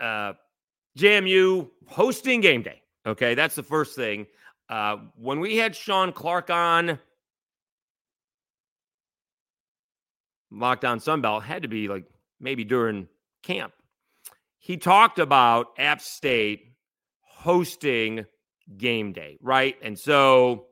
Uh, 0.00 0.32
JMU 0.98 1.68
hosting 1.86 2.40
game 2.40 2.62
day. 2.62 2.82
Okay, 3.06 3.34
that's 3.34 3.54
the 3.54 3.62
first 3.62 3.96
thing. 3.96 4.26
Uh, 4.68 4.98
when 5.16 5.40
we 5.40 5.56
had 5.56 5.74
Shawn 5.74 6.12
Clark 6.12 6.50
on 6.50 6.98
Locked 10.50 10.84
On 10.84 10.98
Sunbelt, 10.98 11.42
had 11.42 11.62
to 11.62 11.68
be 11.68 11.88
like 11.88 12.04
maybe 12.40 12.64
during 12.64 13.08
camp. 13.42 13.72
He 14.58 14.76
talked 14.76 15.18
about 15.18 15.68
App 15.78 16.00
State 16.00 16.74
hosting 17.22 18.24
game 18.76 19.12
day, 19.12 19.38
right? 19.42 19.76
And 19.82 19.98
so 19.98 20.66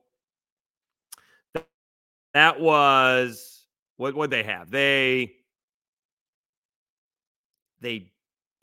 that 2.34 2.60
was 2.60 3.64
what 3.96 4.14
would 4.14 4.30
they 4.30 4.42
have? 4.42 4.70
They 4.70 5.32
they 7.80 8.12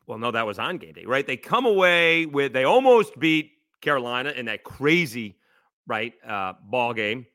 well, 0.06 0.18
no, 0.18 0.30
that 0.30 0.46
was 0.46 0.58
on 0.58 0.78
game 0.78 0.94
day, 0.94 1.04
right? 1.04 1.26
They 1.26 1.36
come 1.36 1.66
away 1.66 2.26
with 2.26 2.52
they 2.52 2.64
almost 2.64 3.18
beat 3.18 3.52
Carolina 3.80 4.30
in 4.30 4.46
that 4.46 4.64
crazy 4.64 5.36
right 5.86 6.12
uh, 6.26 6.54
ball 6.64 6.94
game, 6.94 7.26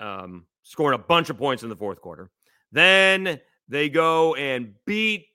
um, 0.00 0.44
scoring 0.62 0.98
a 0.98 1.02
bunch 1.02 1.30
of 1.30 1.38
points 1.38 1.62
in 1.62 1.68
the 1.68 1.76
fourth 1.76 2.00
quarter. 2.00 2.30
Then 2.70 3.40
they 3.68 3.88
go 3.88 4.34
and 4.34 4.74
beat 4.86 5.26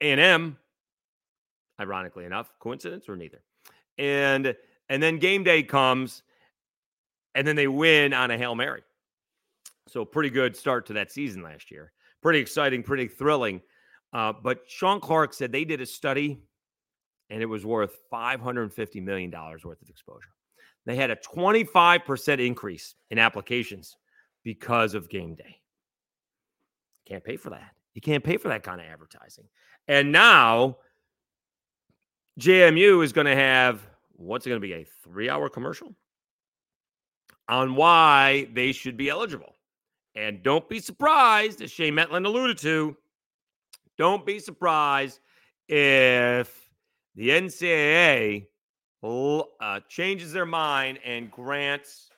A&M. 0.00 0.56
Ironically 1.80 2.24
enough, 2.24 2.52
coincidence 2.60 3.08
or 3.08 3.16
neither. 3.16 3.42
And 3.98 4.54
and 4.88 5.02
then 5.02 5.18
game 5.18 5.42
day 5.42 5.62
comes, 5.62 6.22
and 7.34 7.46
then 7.46 7.56
they 7.56 7.68
win 7.68 8.12
on 8.12 8.30
a 8.30 8.38
hail 8.38 8.54
mary. 8.54 8.82
So 9.88 10.04
pretty 10.04 10.30
good 10.30 10.56
start 10.56 10.86
to 10.86 10.92
that 10.94 11.10
season 11.10 11.42
last 11.42 11.70
year. 11.70 11.92
Pretty 12.22 12.38
exciting, 12.38 12.82
pretty 12.82 13.08
thrilling. 13.08 13.60
Uh, 14.12 14.32
but 14.32 14.60
Shawn 14.66 15.00
Clark 15.00 15.34
said 15.34 15.52
they 15.52 15.64
did 15.64 15.80
a 15.80 15.86
study 15.86 16.40
and 17.30 17.42
it 17.42 17.46
was 17.46 17.64
worth 17.64 17.96
$550 18.12 19.02
million 19.02 19.30
worth 19.30 19.64
of 19.64 19.88
exposure. 19.88 20.28
They 20.84 20.96
had 20.96 21.10
a 21.10 21.16
25% 21.16 22.46
increase 22.46 22.94
in 23.10 23.18
applications 23.18 23.96
because 24.44 24.94
of 24.94 25.08
game 25.08 25.34
day. 25.34 25.60
Can't 27.06 27.24
pay 27.24 27.36
for 27.36 27.50
that. 27.50 27.70
You 27.94 28.00
can't 28.00 28.24
pay 28.24 28.36
for 28.36 28.48
that 28.48 28.62
kind 28.62 28.80
of 28.80 28.86
advertising. 28.86 29.44
And 29.88 30.12
now 30.12 30.78
JMU 32.40 33.04
is 33.04 33.12
going 33.12 33.26
to 33.26 33.36
have 33.36 33.86
what's 34.12 34.46
it 34.46 34.50
going 34.50 34.60
to 34.60 34.66
be 34.66 34.74
a 34.74 34.86
three 35.02 35.28
hour 35.28 35.48
commercial 35.48 35.94
on 37.48 37.74
why 37.74 38.48
they 38.52 38.72
should 38.72 38.96
be 38.96 39.08
eligible. 39.08 39.54
And 40.14 40.42
don't 40.42 40.68
be 40.68 40.78
surprised, 40.78 41.62
as 41.62 41.70
Shane 41.70 41.94
Metland 41.94 42.26
alluded 42.26 42.58
to, 42.58 42.96
don't 43.96 44.26
be 44.26 44.38
surprised 44.38 45.20
if 45.68 46.68
the 47.14 47.30
NCAA 47.30 48.46
uh, 49.02 49.80
changes 49.88 50.32
their 50.32 50.46
mind 50.46 50.98
and 51.04 51.30
grants 51.30 52.08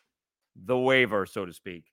the 0.66 0.76
waiver, 0.76 1.26
so 1.26 1.46
to 1.46 1.52
speak, 1.52 1.84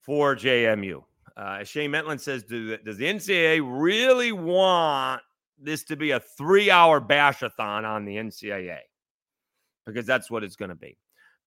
for 0.00 0.34
JMU. 0.34 1.02
Uh, 1.36 1.58
as 1.60 1.68
Shane 1.68 1.90
Metland 1.90 2.20
says, 2.20 2.44
do, 2.44 2.76
does 2.78 2.96
the 2.96 3.06
NCAA 3.06 3.60
really 3.64 4.32
want 4.32 5.22
this 5.58 5.84
to 5.84 5.96
be 5.96 6.12
a 6.12 6.20
three 6.20 6.70
hour 6.70 7.00
bashathon 7.00 7.84
on 7.84 8.04
the 8.04 8.16
NCAA? 8.16 8.78
Because 9.86 10.06
that's 10.06 10.30
what 10.30 10.44
it's 10.44 10.56
going 10.56 10.70
to 10.70 10.74
be. 10.74 10.96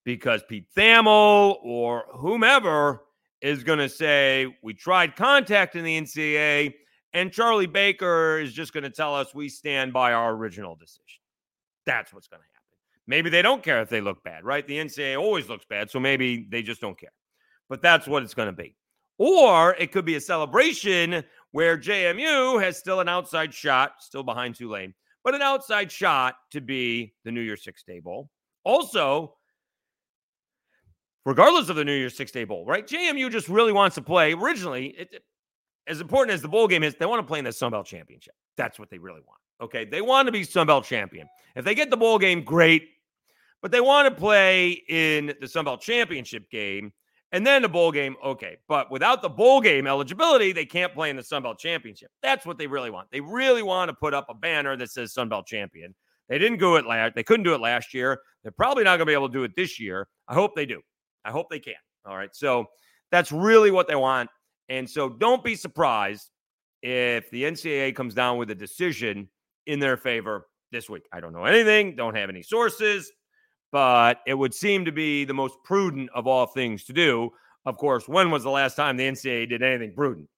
Because 0.04 0.42
Pete 0.48 0.66
Thamel 0.76 1.56
or 1.62 2.04
whomever 2.14 3.02
is 3.42 3.62
going 3.62 3.78
to 3.78 3.88
say, 3.88 4.56
we 4.62 4.74
tried 4.74 5.16
contacting 5.16 5.84
the 5.84 6.00
NCAA 6.00 6.74
and 7.12 7.32
Charlie 7.32 7.66
Baker 7.66 8.38
is 8.38 8.52
just 8.52 8.72
going 8.72 8.84
to 8.84 8.90
tell 8.90 9.14
us 9.14 9.34
we 9.34 9.48
stand 9.48 9.92
by 9.92 10.12
our 10.12 10.34
original 10.34 10.76
decision. 10.76 11.02
That's 11.86 12.12
what's 12.12 12.28
going 12.28 12.40
to 12.40 12.44
happen. 12.44 12.58
Maybe 13.06 13.30
they 13.30 13.40
don't 13.40 13.62
care 13.62 13.80
if 13.80 13.88
they 13.88 14.02
look 14.02 14.22
bad, 14.22 14.44
right? 14.44 14.66
The 14.66 14.78
NCAA 14.78 15.18
always 15.18 15.48
looks 15.48 15.64
bad. 15.64 15.90
So 15.90 15.98
maybe 15.98 16.46
they 16.50 16.62
just 16.62 16.80
don't 16.80 16.98
care. 16.98 17.12
But 17.68 17.80
that's 17.80 18.06
what 18.06 18.22
it's 18.22 18.34
going 18.34 18.48
to 18.48 18.52
be. 18.52 18.76
Or 19.16 19.74
it 19.76 19.90
could 19.90 20.04
be 20.04 20.16
a 20.16 20.20
celebration 20.20 21.24
where 21.52 21.78
JMU 21.78 22.62
has 22.62 22.76
still 22.76 23.00
an 23.00 23.08
outside 23.08 23.54
shot, 23.54 23.94
still 24.00 24.22
behind 24.22 24.54
Tulane, 24.54 24.94
but 25.24 25.34
an 25.34 25.42
outside 25.42 25.90
shot 25.90 26.36
to 26.52 26.60
be 26.60 27.14
the 27.24 27.32
New 27.32 27.40
Year's 27.40 27.64
Six 27.64 27.82
Day 27.82 28.00
Bowl. 28.00 28.30
Also, 28.64 29.34
regardless 31.24 31.68
of 31.68 31.76
the 31.76 31.84
New 31.84 31.94
Year's 31.94 32.16
Six 32.16 32.32
Day 32.32 32.44
Bowl, 32.44 32.64
right? 32.66 32.86
JMU 32.86 33.30
just 33.30 33.48
really 33.48 33.72
wants 33.72 33.94
to 33.96 34.02
play. 34.02 34.32
Originally, 34.32 34.88
it, 34.88 35.22
as 35.86 36.00
important 36.00 36.34
as 36.34 36.42
the 36.42 36.48
bowl 36.48 36.68
game 36.68 36.82
is, 36.82 36.94
they 36.94 37.06
want 37.06 37.20
to 37.20 37.26
play 37.26 37.38
in 37.38 37.44
the 37.44 37.52
Sun 37.52 37.72
Belt 37.72 37.86
Championship. 37.86 38.34
That's 38.56 38.78
what 38.78 38.90
they 38.90 38.98
really 38.98 39.20
want. 39.26 39.40
Okay. 39.60 39.84
They 39.84 40.02
want 40.02 40.26
to 40.26 40.32
be 40.32 40.44
Sun 40.44 40.66
Belt 40.66 40.84
champion. 40.84 41.28
If 41.56 41.64
they 41.64 41.74
get 41.74 41.90
the 41.90 41.96
bowl 41.96 42.18
game, 42.18 42.42
great. 42.42 42.88
But 43.60 43.72
they 43.72 43.80
want 43.80 44.08
to 44.08 44.14
play 44.14 44.82
in 44.88 45.34
the 45.40 45.48
Sun 45.48 45.64
Belt 45.64 45.80
Championship 45.80 46.48
game 46.50 46.92
and 47.32 47.46
then 47.46 47.62
the 47.62 47.68
bowl 47.68 47.90
game. 47.90 48.16
Okay. 48.24 48.56
But 48.68 48.90
without 48.90 49.20
the 49.20 49.28
bowl 49.28 49.60
game 49.60 49.86
eligibility, 49.86 50.52
they 50.52 50.66
can't 50.66 50.94
play 50.94 51.10
in 51.10 51.16
the 51.16 51.22
Sun 51.22 51.42
Belt 51.42 51.58
Championship. 51.58 52.10
That's 52.22 52.46
what 52.46 52.58
they 52.58 52.66
really 52.66 52.90
want. 52.90 53.08
They 53.10 53.20
really 53.20 53.62
want 53.62 53.88
to 53.88 53.94
put 53.94 54.14
up 54.14 54.26
a 54.28 54.34
banner 54.34 54.76
that 54.76 54.90
says 54.90 55.12
Sun 55.12 55.28
Belt 55.28 55.46
champion. 55.46 55.94
They 56.28 56.38
didn't 56.38 56.58
do 56.58 56.76
it 56.76 56.86
last. 56.86 57.14
They 57.14 57.24
couldn't 57.24 57.44
do 57.44 57.54
it 57.54 57.60
last 57.60 57.94
year. 57.94 58.20
They're 58.42 58.52
probably 58.52 58.84
not 58.84 58.98
going 58.98 59.00
to 59.00 59.06
be 59.06 59.14
able 59.14 59.28
to 59.28 59.32
do 59.32 59.44
it 59.44 59.56
this 59.56 59.80
year. 59.80 60.06
I 60.28 60.34
hope 60.34 60.54
they 60.54 60.66
do. 60.66 60.82
I 61.28 61.30
hope 61.30 61.50
they 61.50 61.60
can. 61.60 61.74
All 62.06 62.16
right. 62.16 62.34
So 62.34 62.64
that's 63.10 63.30
really 63.30 63.70
what 63.70 63.86
they 63.86 63.96
want. 63.96 64.30
And 64.70 64.88
so 64.88 65.10
don't 65.10 65.44
be 65.44 65.54
surprised 65.54 66.30
if 66.82 67.30
the 67.30 67.44
NCAA 67.44 67.94
comes 67.94 68.14
down 68.14 68.38
with 68.38 68.50
a 68.50 68.54
decision 68.54 69.28
in 69.66 69.78
their 69.78 69.98
favor 69.98 70.46
this 70.72 70.88
week. 70.88 71.06
I 71.12 71.20
don't 71.20 71.34
know 71.34 71.44
anything, 71.44 71.96
don't 71.96 72.16
have 72.16 72.30
any 72.30 72.42
sources, 72.42 73.12
but 73.72 74.20
it 74.26 74.34
would 74.34 74.54
seem 74.54 74.86
to 74.86 74.92
be 74.92 75.24
the 75.24 75.34
most 75.34 75.56
prudent 75.64 76.08
of 76.14 76.26
all 76.26 76.46
things 76.46 76.84
to 76.84 76.92
do. 76.94 77.30
Of 77.66 77.76
course, 77.76 78.08
when 78.08 78.30
was 78.30 78.42
the 78.42 78.50
last 78.50 78.74
time 78.74 78.96
the 78.96 79.08
NCAA 79.08 79.50
did 79.50 79.62
anything 79.62 79.92
prudent? 79.94 80.28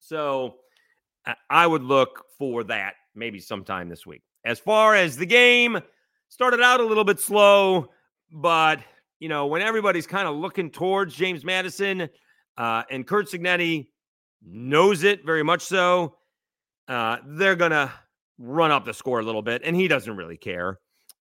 So 0.00 0.56
I 1.48 1.66
would 1.66 1.82
look 1.82 2.24
for 2.38 2.62
that 2.64 2.94
maybe 3.14 3.40
sometime 3.40 3.88
this 3.88 4.04
week. 4.04 4.22
As 4.44 4.58
far 4.58 4.94
as 4.94 5.16
the 5.16 5.24
game, 5.24 5.80
started 6.28 6.60
out 6.60 6.80
a 6.80 6.84
little 6.84 7.04
bit 7.04 7.20
slow, 7.20 7.88
but 8.30 8.80
you 9.20 9.28
know, 9.28 9.46
when 9.46 9.62
everybody's 9.62 10.06
kind 10.06 10.28
of 10.28 10.36
looking 10.36 10.70
towards 10.70 11.14
James 11.14 11.44
Madison 11.44 12.08
uh, 12.56 12.82
and 12.90 13.06
Curt 13.06 13.28
Cignetti 13.28 13.86
knows 14.46 15.04
it 15.04 15.24
very 15.24 15.42
much 15.42 15.62
so, 15.62 16.16
uh, 16.88 17.18
they're 17.26 17.56
gonna 17.56 17.92
run 18.38 18.70
up 18.70 18.84
the 18.84 18.92
score 18.92 19.20
a 19.20 19.22
little 19.22 19.42
bit, 19.42 19.62
and 19.64 19.74
he 19.76 19.88
doesn't 19.88 20.16
really 20.16 20.36
care. 20.36 20.78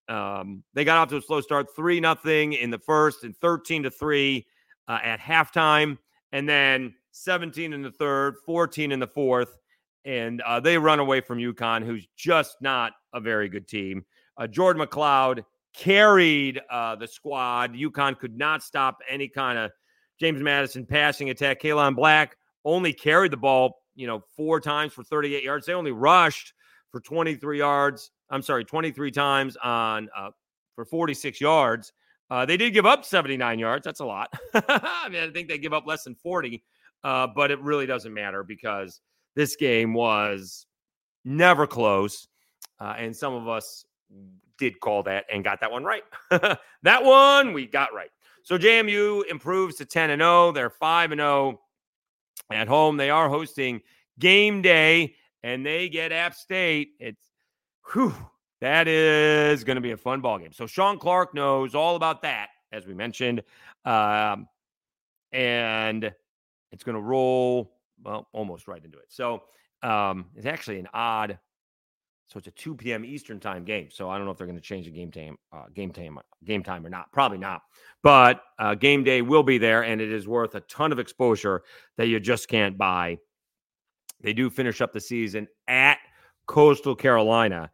Um, 0.10 0.64
they 0.74 0.84
got 0.84 0.98
off 0.98 1.10
to 1.10 1.18
a 1.18 1.22
slow 1.22 1.40
start, 1.40 1.68
three 1.76 2.00
nothing 2.00 2.54
in 2.54 2.70
the 2.70 2.80
first, 2.80 3.24
and 3.24 3.36
thirteen 3.38 3.84
to 3.84 3.90
three 3.90 4.46
uh, 4.88 5.00
at 5.02 5.20
halftime, 5.20 5.98
and 6.32 6.50
then 6.50 6.94
seventeen 7.12 7.72
in 7.72 7.82
the 7.82 7.92
third, 7.92 8.36
fourteen 8.46 8.92
in 8.92 9.00
the 9.00 9.08
fourth, 9.08 9.56
and 10.04 10.42
uh, 10.42 10.60
they 10.60 10.78
run 10.78 11.00
away 11.00 11.22
from 11.22 11.38
UConn, 11.38 11.86
who's 11.86 12.06
just 12.18 12.58
not 12.60 12.94
a 13.14 13.22
very 13.22 13.48
good 13.48 13.68
team. 13.68 14.04
Uh, 14.36 14.48
Jordan 14.48 14.86
McCloud 14.86 15.44
carried 15.74 16.62
uh, 16.70 16.96
the 16.96 17.08
squad. 17.08 17.74
UConn 17.74 18.18
could 18.18 18.38
not 18.38 18.64
stop 18.64 19.00
any 19.10 19.28
kind 19.28 19.58
of 19.58 19.72
James 20.20 20.42
Madison 20.42 20.86
passing 20.86 21.30
attack. 21.30 21.62
Kaelon 21.62 21.96
Black 21.96 22.38
only 22.66 22.94
carried 22.94 23.32
the 23.32 23.38
ball, 23.38 23.82
you 23.96 24.08
know, 24.08 24.24
four 24.36 24.60
times 24.60 24.94
for 24.94 25.04
38 25.04 25.44
yards. 25.44 25.66
They 25.66 25.74
only 25.74 25.92
rushed 25.92 26.54
for 26.92 27.02
23 27.02 27.58
yards. 27.58 28.12
I'm 28.30 28.42
sorry, 28.42 28.64
23 28.64 29.12
times 29.12 29.58
on 29.64 30.10
uh, 30.16 30.30
for 30.76 30.86
46 30.86 31.42
yards. 31.42 31.94
Uh, 32.30 32.46
they 32.46 32.58
did 32.58 32.72
give 32.72 32.86
up 32.86 33.06
79 33.06 33.60
yards. 33.60 33.84
That's 33.84 34.00
a 34.00 34.06
lot. 34.06 34.30
I 34.54 35.10
mean, 35.10 35.22
I 35.22 35.30
think 35.32 35.48
they 35.48 35.58
give 35.58 35.74
up 35.74 35.86
less 35.86 36.04
than 36.04 36.16
40, 36.16 36.64
uh, 37.04 37.28
but 37.28 37.52
it 37.52 37.60
really 37.62 37.86
doesn't 37.86 38.14
matter 38.14 38.44
because 38.44 39.02
this 39.36 39.56
game 39.56 39.94
was 39.94 40.66
never 41.26 41.68
close. 41.68 42.28
Uh, 42.80 42.96
and 42.98 43.16
some 43.16 43.34
of 43.34 43.48
us 43.48 43.86
did 44.58 44.80
call 44.80 45.04
that 45.04 45.26
and 45.32 45.44
got 45.44 45.60
that 45.62 45.72
one 45.72 45.84
right. 45.84 46.04
that 46.30 47.04
one 47.04 47.54
we 47.54 47.66
got 47.66 47.94
right. 47.94 48.10
So 48.44 48.58
JMU 48.58 49.26
improves 49.30 49.76
to 49.76 49.86
10 49.86 50.10
and 50.10 50.22
0. 50.22 50.52
They're 50.52 50.70
5 50.70 51.12
and 51.12 51.20
0 51.20 51.62
at 52.52 52.68
home. 52.68 52.98
They 52.98 53.10
are 53.10 53.30
hosting 53.30 53.82
game 54.20 54.62
day 54.62 55.16
and 55.44 55.66
they 55.66 55.90
get 55.90 56.12
App 56.12 56.36
State. 56.36 56.92
It's 57.00 57.32
whew, 57.92 58.14
that 58.62 58.88
is 58.88 59.64
going 59.64 59.76
to 59.76 59.82
be 59.82 59.92
a 59.92 59.98
fun 59.98 60.22
ball 60.22 60.40
game. 60.40 60.54
So 60.54 60.68
Shawn 60.68 61.00
Clark 61.00 61.34
knows 61.34 61.76
all 61.76 61.96
about 61.96 62.22
that, 62.22 62.50
as 62.72 62.86
we 62.86 62.94
mentioned. 62.94 63.44
Um, 63.86 64.48
and 65.32 66.14
it's 66.72 66.84
going 66.84 66.96
to 66.96 67.02
roll 67.02 67.74
well 68.04 68.28
almost 68.34 68.68
right 68.68 68.84
into 68.84 68.98
it. 68.98 69.06
So 69.10 69.44
um, 69.82 70.26
it's 70.36 70.46
actually 70.46 70.80
an 70.80 70.88
odd 70.94 71.40
so 72.34 72.40
it's 72.40 72.48
a 72.48 72.52
2 72.52 72.74
p.m. 72.74 73.06
Eastern 73.06 73.40
time 73.40 73.64
game. 73.64 73.90
So 73.92 74.10
I 74.10 74.18
don't 74.18 74.26
know 74.26 74.32
if 74.32 74.40
they're 74.40 74.48
going 74.48 74.58
to 74.58 74.64
change 74.64 74.86
the 74.86 74.92
game 74.92 75.12
time, 75.12 75.38
uh, 75.52 75.66
game 75.72 75.92
time, 75.92 76.18
game 76.44 76.64
time 76.64 76.84
or 76.84 76.90
not. 76.90 77.12
Probably 77.12 77.38
not. 77.38 77.62
But 78.02 78.42
uh, 78.58 78.74
game 78.74 79.04
day 79.04 79.22
will 79.22 79.44
be 79.44 79.60
there, 79.60 79.84
and 79.84 80.02
it 80.02 80.12
is 80.12 80.28
worth 80.28 80.56
a 80.56 80.62
ton 80.62 80.92
of 80.92 80.98
exposure 80.98 81.62
that 81.98 82.08
you 82.08 82.20
just 82.20 82.48
can't 82.48 82.76
buy. 82.76 83.20
They 84.22 84.34
do 84.34 84.50
finish 84.50 84.82
up 84.82 84.94
the 84.94 85.00
season 85.00 85.48
at 85.68 86.00
Coastal 86.48 86.96
Carolina. 86.96 87.70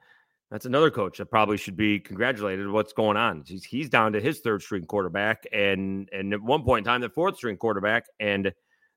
That's 0.52 0.66
another 0.66 0.92
coach 0.92 1.20
that 1.20 1.28
probably 1.28 1.56
should 1.56 1.78
be 1.78 1.98
congratulated. 1.98 2.70
What's 2.70 2.92
going 2.92 3.16
on? 3.16 3.44
He's, 3.46 3.64
he's 3.64 3.88
down 3.88 4.12
to 4.12 4.20
his 4.20 4.42
third 4.42 4.62
string 4.62 4.84
quarterback, 4.84 5.46
and 5.54 6.10
and 6.12 6.34
at 6.34 6.42
one 6.42 6.64
point 6.64 6.86
in 6.86 6.92
time, 6.92 7.00
the 7.00 7.10
fourth 7.10 7.38
string 7.38 7.56
quarterback, 7.56 8.08
and 8.20 8.52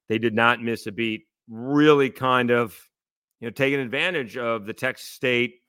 they 0.09 0.19
did 0.19 0.35
not 0.35 0.61
miss 0.61 0.89
a 0.89 0.93
beat. 0.93 1.27
Really, 1.49 2.11
kind 2.11 2.51
of 2.51 2.77
you 3.43 3.49
know, 3.49 3.51
taking 3.51 3.81
advantage 3.81 4.37
of 4.37 4.67
the 4.67 4.73
Texas 4.73 5.09
State, 5.09 5.63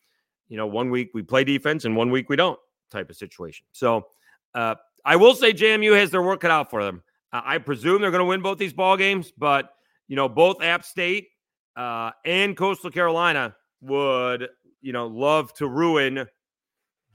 you 0.48 0.58
know, 0.58 0.68
one 0.68 0.92
week 0.92 1.10
we 1.16 1.24
play 1.24 1.44
defense 1.44 1.86
and 1.86 1.96
one 1.96 2.12
week 2.12 2.30
we 2.30 2.36
don't 2.36 2.60
type 2.92 3.10
of 3.10 3.16
situation. 3.16 3.66
So 3.72 4.06
uh, 4.54 4.76
I 5.04 5.16
will 5.16 5.34
say 5.34 5.54
JMU 5.54 5.96
has 5.96 6.12
their 6.12 6.22
work 6.22 6.42
cut 6.42 6.52
out 6.52 6.70
for 6.70 6.84
them. 6.84 7.02
Uh, 7.34 7.42
I 7.44 7.58
presume 7.58 8.00
they're 8.00 8.12
going 8.12 8.20
to 8.20 8.26
win 8.26 8.44
both 8.44 8.60
these 8.60 8.74
ball 8.74 8.96
games, 8.96 9.34
but 9.36 9.72
you 10.08 10.16
know, 10.16 10.30
both 10.30 10.62
App 10.62 10.86
State 10.86 11.30
uh, 11.76 12.12
and 12.26 12.56
Coastal 12.56 12.92
Carolina 12.92 13.56
would, 13.82 14.50
you 14.84 14.94
know, 14.94 15.08
love 15.08 15.52
to 15.56 15.68
ruin 15.68 16.28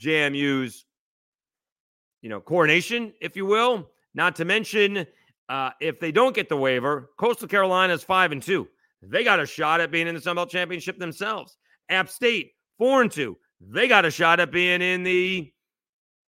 JMU's, 0.00 0.86
you 2.20 2.28
know, 2.28 2.40
coronation, 2.40 3.12
if 3.20 3.36
you 3.36 3.46
will. 3.46 3.88
Not 4.12 4.34
to 4.36 4.44
mention, 4.44 5.06
uh, 5.48 5.70
if 5.80 6.00
they 6.00 6.10
don't 6.10 6.34
get 6.34 6.48
the 6.48 6.56
waiver, 6.56 7.10
Coastal 7.16 7.46
Carolina 7.46 7.92
is 7.92 8.02
five 8.02 8.32
and 8.32 8.42
two. 8.42 8.66
They 9.02 9.24
got 9.24 9.40
a 9.40 9.46
shot 9.46 9.80
at 9.80 9.90
being 9.90 10.06
in 10.06 10.14
the 10.14 10.20
Sun 10.20 10.36
Belt 10.36 10.50
Championship 10.50 10.98
themselves. 10.98 11.56
App 11.88 12.08
State, 12.08 12.52
four 12.78 13.02
and 13.02 13.10
two. 13.10 13.36
They 13.60 13.88
got 13.88 14.04
a 14.04 14.10
shot 14.10 14.40
at 14.40 14.50
being 14.50 14.82
in 14.82 15.02
the 15.02 15.52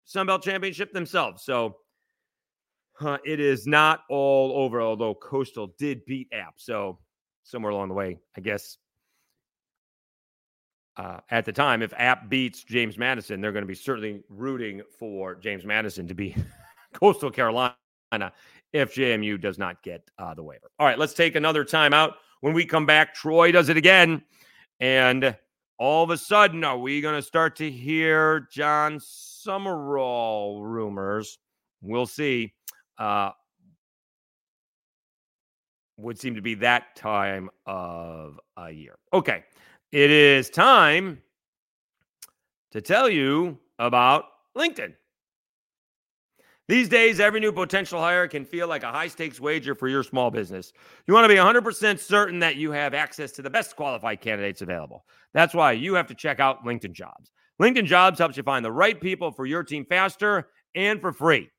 Sun 0.05 0.27
Belt 0.27 0.43
Championship 0.43 0.93
themselves. 0.93 1.45
So 1.45 1.77
uh, 3.01 3.19
it 3.25 3.41
is 3.41 3.67
not 3.67 4.01
all 4.09 4.53
over, 4.53 4.81
although 4.81 5.15
Coastal 5.15 5.75
did 5.79 6.05
beat 6.05 6.29
App. 6.33 6.55
So 6.57 6.99
somewhere 7.43 7.73
along 7.73 7.89
the 7.89 7.95
way, 7.95 8.19
I 8.37 8.41
guess 8.41 8.79
uh, 10.97 11.19
at 11.31 11.45
the 11.45 11.53
time, 11.53 11.83
if 11.83 11.93
App 11.97 12.29
beats 12.29 12.65
James 12.65 12.99
Madison, 12.99 13.41
they're 13.41 13.53
going 13.53 13.63
to 13.63 13.69
be 13.69 13.75
certainly 13.75 14.23
rooting 14.29 14.83
for 14.99 15.35
James 15.37 15.65
Madison 15.65 16.07
to 16.09 16.15
be 16.15 16.37
Coastal 16.93 17.31
Carolina 17.31 17.75
if 18.73 18.95
JMU 18.95 19.41
does 19.41 19.59
not 19.59 19.83
get 19.83 20.09
uh, 20.19 20.35
the 20.35 20.43
waiver. 20.43 20.71
All 20.79 20.87
right, 20.87 20.99
let's 20.99 21.15
take 21.15 21.35
another 21.35 21.65
timeout. 21.65 22.15
When 22.43 22.55
we 22.55 22.67
come 22.67 22.87
back, 22.87 23.15
Troy 23.15 23.53
does 23.53 23.69
it 23.69 23.77
again. 23.77 24.23
And 24.81 25.37
all 25.79 26.03
of 26.03 26.11
a 26.11 26.17
sudden, 26.19 26.65
are 26.65 26.77
we 26.77 27.01
going 27.01 27.15
to 27.15 27.23
start 27.23 27.55
to 27.57 27.71
hear 27.71 28.49
Jon 28.51 28.99
Sumrall 28.99 30.61
rumors? 30.61 31.39
We'll 31.81 32.07
see. 32.07 32.53
Uh, 32.99 33.31
would 35.97 36.19
seem 36.19 36.35
to 36.35 36.43
be 36.43 36.55
that 36.57 36.97
time 36.97 37.49
of 37.65 38.41
a 38.57 38.73
year. 38.73 38.97
Okay. 39.13 39.45
It 39.93 40.11
is 40.11 40.51
time 40.51 41.23
to 42.73 42.81
tell 42.81 43.09
you 43.09 43.57
about 43.79 44.25
LinkedIn. 44.57 44.95
These 46.69 46.89
days, 46.89 47.19
every 47.19 47.41
new 47.41 47.53
potential 47.53 48.01
hire 48.01 48.29
can 48.29 48.45
feel 48.45 48.69
like 48.69 48.85
a 48.85 48.93
high 48.93 49.09
stakes 49.09 49.41
wager 49.41 49.75
for 49.75 49.89
your 49.89 50.05
small 50.05 50.31
business. 50.31 50.73
You 51.07 51.15
want 51.15 51.25
to 51.25 51.29
be 51.29 51.35
100% 51.35 51.99
certain 51.99 52.39
that 52.39 52.57
you 52.57 52.71
have 52.71 52.95
access 52.95 53.33
to 53.33 53.43
the 53.43 53.51
best 53.51 53.75
qualified 53.75 54.21
candidates 54.21 54.63
available. 54.63 55.05
That's 55.35 55.55
why 55.55 55.73
you 55.73 55.95
have 55.95 56.07
to 56.07 56.15
check 56.15 56.39
out 56.39 56.65
LinkedIn 56.65 56.93
Jobs. 56.93 57.33
LinkedIn 57.61 57.87
Jobs 57.87 58.19
helps 58.19 58.37
you 58.37 58.45
find 58.45 58.65
the 58.65 58.73
right 58.73 59.01
people 59.01 59.33
for 59.33 59.45
your 59.45 59.65
team 59.65 59.85
faster 59.89 60.49
and 60.75 61.01
for 61.01 61.13
free. 61.13 61.51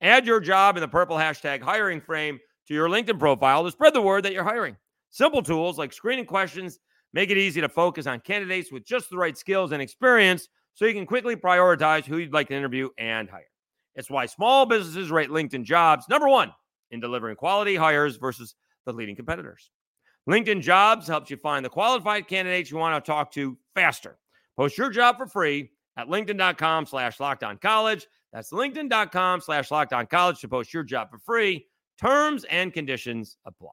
Add 0.00 0.26
your 0.26 0.40
job 0.40 0.76
in 0.76 0.80
the 0.80 0.88
purple 0.88 1.16
hashtag 1.16 1.62
hiring 1.62 2.00
frame 2.00 2.38
to 2.66 2.74
your 2.74 2.88
LinkedIn 2.88 3.18
profile 3.18 3.64
to 3.64 3.70
spread 3.70 3.94
the 3.94 4.02
word 4.02 4.24
that 4.24 4.32
you're 4.32 4.44
hiring. 4.44 4.76
Simple 5.10 5.42
tools 5.42 5.78
like 5.78 5.92
screening 5.92 6.26
questions 6.26 6.80
make 7.12 7.30
it 7.30 7.38
easy 7.38 7.60
to 7.60 7.68
focus 7.68 8.06
on 8.06 8.20
candidates 8.20 8.70
with 8.70 8.84
just 8.84 9.10
the 9.10 9.16
right 9.16 9.38
skills 9.38 9.72
and 9.72 9.80
experience 9.80 10.48
so 10.74 10.86
you 10.86 10.94
can 10.94 11.06
quickly 11.06 11.34
prioritize 11.34 12.04
who 12.04 12.18
you'd 12.18 12.32
like 12.32 12.48
to 12.48 12.54
interview 12.54 12.88
and 12.98 13.30
hire. 13.30 13.46
It's 13.98 14.08
why 14.08 14.26
small 14.26 14.64
businesses 14.64 15.10
rate 15.10 15.28
LinkedIn 15.28 15.64
jobs 15.64 16.08
number 16.08 16.28
one 16.28 16.52
in 16.92 17.00
delivering 17.00 17.34
quality 17.34 17.74
hires 17.74 18.16
versus 18.16 18.54
the 18.86 18.92
leading 18.92 19.16
competitors. 19.16 19.72
LinkedIn 20.30 20.62
jobs 20.62 21.08
helps 21.08 21.30
you 21.30 21.36
find 21.36 21.64
the 21.64 21.68
qualified 21.68 22.28
candidates 22.28 22.70
you 22.70 22.76
want 22.76 23.04
to 23.04 23.10
talk 23.10 23.32
to 23.32 23.58
faster. 23.74 24.16
Post 24.56 24.78
your 24.78 24.88
job 24.88 25.18
for 25.18 25.26
free 25.26 25.72
at 25.96 26.06
linkedin.com 26.06 26.86
slash 26.86 27.18
locked 27.18 27.42
on 27.42 27.58
college. 27.58 28.06
That's 28.32 28.52
linkedin.com 28.52 29.40
slash 29.40 29.72
locked 29.72 29.92
on 29.92 30.06
college 30.06 30.40
to 30.40 30.48
post 30.48 30.72
your 30.72 30.84
job 30.84 31.10
for 31.10 31.18
free. 31.18 31.66
Terms 32.00 32.44
and 32.44 32.72
conditions 32.72 33.36
apply. 33.46 33.72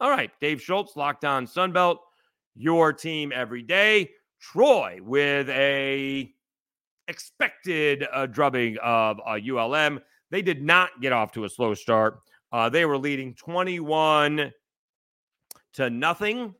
All 0.00 0.10
right, 0.10 0.30
Dave 0.40 0.62
Schultz, 0.62 0.96
Locked 0.96 1.26
On 1.26 1.46
Sunbelt, 1.46 1.98
your 2.54 2.94
team 2.94 3.30
every 3.34 3.62
day. 3.62 4.10
Troy 4.40 5.00
with 5.02 5.50
a 5.50 6.32
expected 7.08 8.06
uh, 8.12 8.26
drubbing 8.26 8.76
of 8.82 9.20
uh, 9.26 9.38
ULM. 9.38 10.00
They 10.30 10.42
did 10.42 10.62
not 10.62 11.00
get 11.00 11.12
off 11.12 11.32
to 11.32 11.44
a 11.44 11.48
slow 11.48 11.74
start. 11.74 12.20
Uh, 12.52 12.68
they 12.68 12.84
were 12.84 12.98
leading 12.98 13.34
21 13.34 14.52
to 15.74 15.90
nothing 15.90 16.54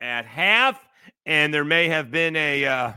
at 0.00 0.26
half, 0.26 0.78
and 1.24 1.52
there 1.52 1.64
may 1.64 1.88
have 1.88 2.10
been 2.10 2.36
a 2.36 2.64
uh, 2.64 2.92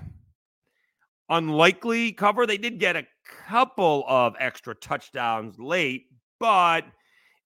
unlikely 1.30 2.12
cover. 2.12 2.46
They 2.46 2.58
did 2.58 2.80
get 2.80 2.96
a 2.96 3.08
couple 3.48 4.04
of 4.08 4.36
extra 4.40 4.76
touchdowns 4.76 5.58
late, 5.60 6.08
but 6.40 6.86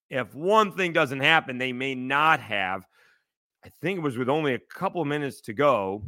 if 0.09 0.33
one 0.33 0.71
thing 0.71 0.93
doesn't 0.93 1.19
happen, 1.19 1.57
they 1.57 1.73
may 1.73 1.95
not 1.95 2.39
have. 2.39 2.85
I 3.65 3.69
think 3.81 3.97
it 3.97 4.01
was 4.01 4.17
with 4.17 4.29
only 4.29 4.53
a 4.53 4.59
couple 4.59 5.03
minutes 5.05 5.41
to 5.41 5.53
go 5.53 6.03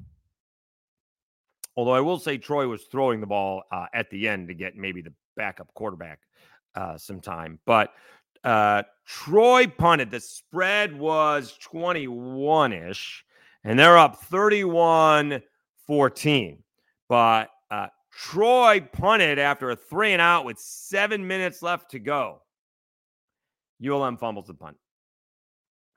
Although 1.77 1.93
I 1.93 2.01
will 2.01 2.19
say 2.19 2.37
Troy 2.37 2.67
was 2.67 2.83
throwing 2.83 3.19
the 3.19 3.27
ball 3.27 3.63
uh, 3.71 3.87
at 3.93 4.09
the 4.09 4.27
end 4.27 4.47
to 4.47 4.53
get 4.53 4.75
maybe 4.75 5.01
the 5.01 5.13
backup 5.35 5.73
quarterback 5.73 6.19
uh, 6.75 6.97
some 6.97 7.19
time. 7.19 7.59
But 7.65 7.93
uh, 8.43 8.83
Troy 9.05 9.67
punted. 9.67 10.11
The 10.11 10.19
spread 10.19 10.97
was 10.97 11.57
21 11.61 12.73
ish, 12.73 13.25
and 13.63 13.77
they're 13.77 13.97
up 13.97 14.21
31 14.21 15.41
14. 15.87 16.63
But 17.09 17.49
uh, 17.69 17.87
Troy 18.11 18.87
punted 18.93 19.39
after 19.39 19.71
a 19.71 19.75
three 19.75 20.13
and 20.13 20.21
out 20.21 20.45
with 20.45 20.59
seven 20.59 21.27
minutes 21.27 21.61
left 21.61 21.91
to 21.91 21.99
go. 21.99 22.41
ULM 23.85 24.17
fumbles 24.17 24.47
the 24.47 24.53
punt. 24.53 24.77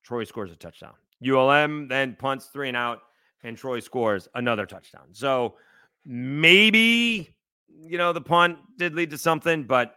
Troy 0.03 0.25
scores 0.25 0.51
a 0.51 0.57
touchdown. 0.57 0.95
ULM 1.27 1.88
then 1.88 2.17
punts 2.19 2.47
three 2.47 2.69
and 2.69 2.77
out, 2.77 3.01
and 3.43 3.57
Troy 3.57 3.81
scores 3.81 4.29
another 4.35 4.67
touchdown. 4.67 5.09
So 5.12 5.57
maybe, 6.09 7.37
you 7.68 7.99
know, 7.99 8.12
the 8.14 8.21
punt 8.21 8.59
did 8.79 8.94
lead 8.94 9.11
to 9.11 9.18
something, 9.18 9.64
but 9.64 9.94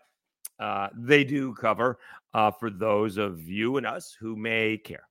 uh, 0.60 0.89
they 0.95 1.24
do 1.24 1.54
cover 1.56 1.97
uh, 2.34 2.52
for 2.52 2.69
those 2.69 3.17
of 3.17 3.47
you 3.47 3.78
and 3.78 3.88
us 3.88 4.15
who 4.19 4.36
may 4.36 4.78
care. 4.78 5.08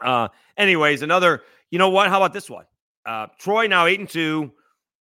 Uh, 0.00 0.28
anyways, 0.56 1.02
another, 1.02 1.42
you 1.70 1.78
know 1.78 1.88
what? 1.88 2.08
How 2.08 2.18
about 2.18 2.34
this 2.34 2.50
one? 2.50 2.66
Uh, 3.06 3.26
Troy 3.38 3.66
now 3.66 3.86
eight 3.86 4.00
and 4.00 4.08
two, 4.08 4.52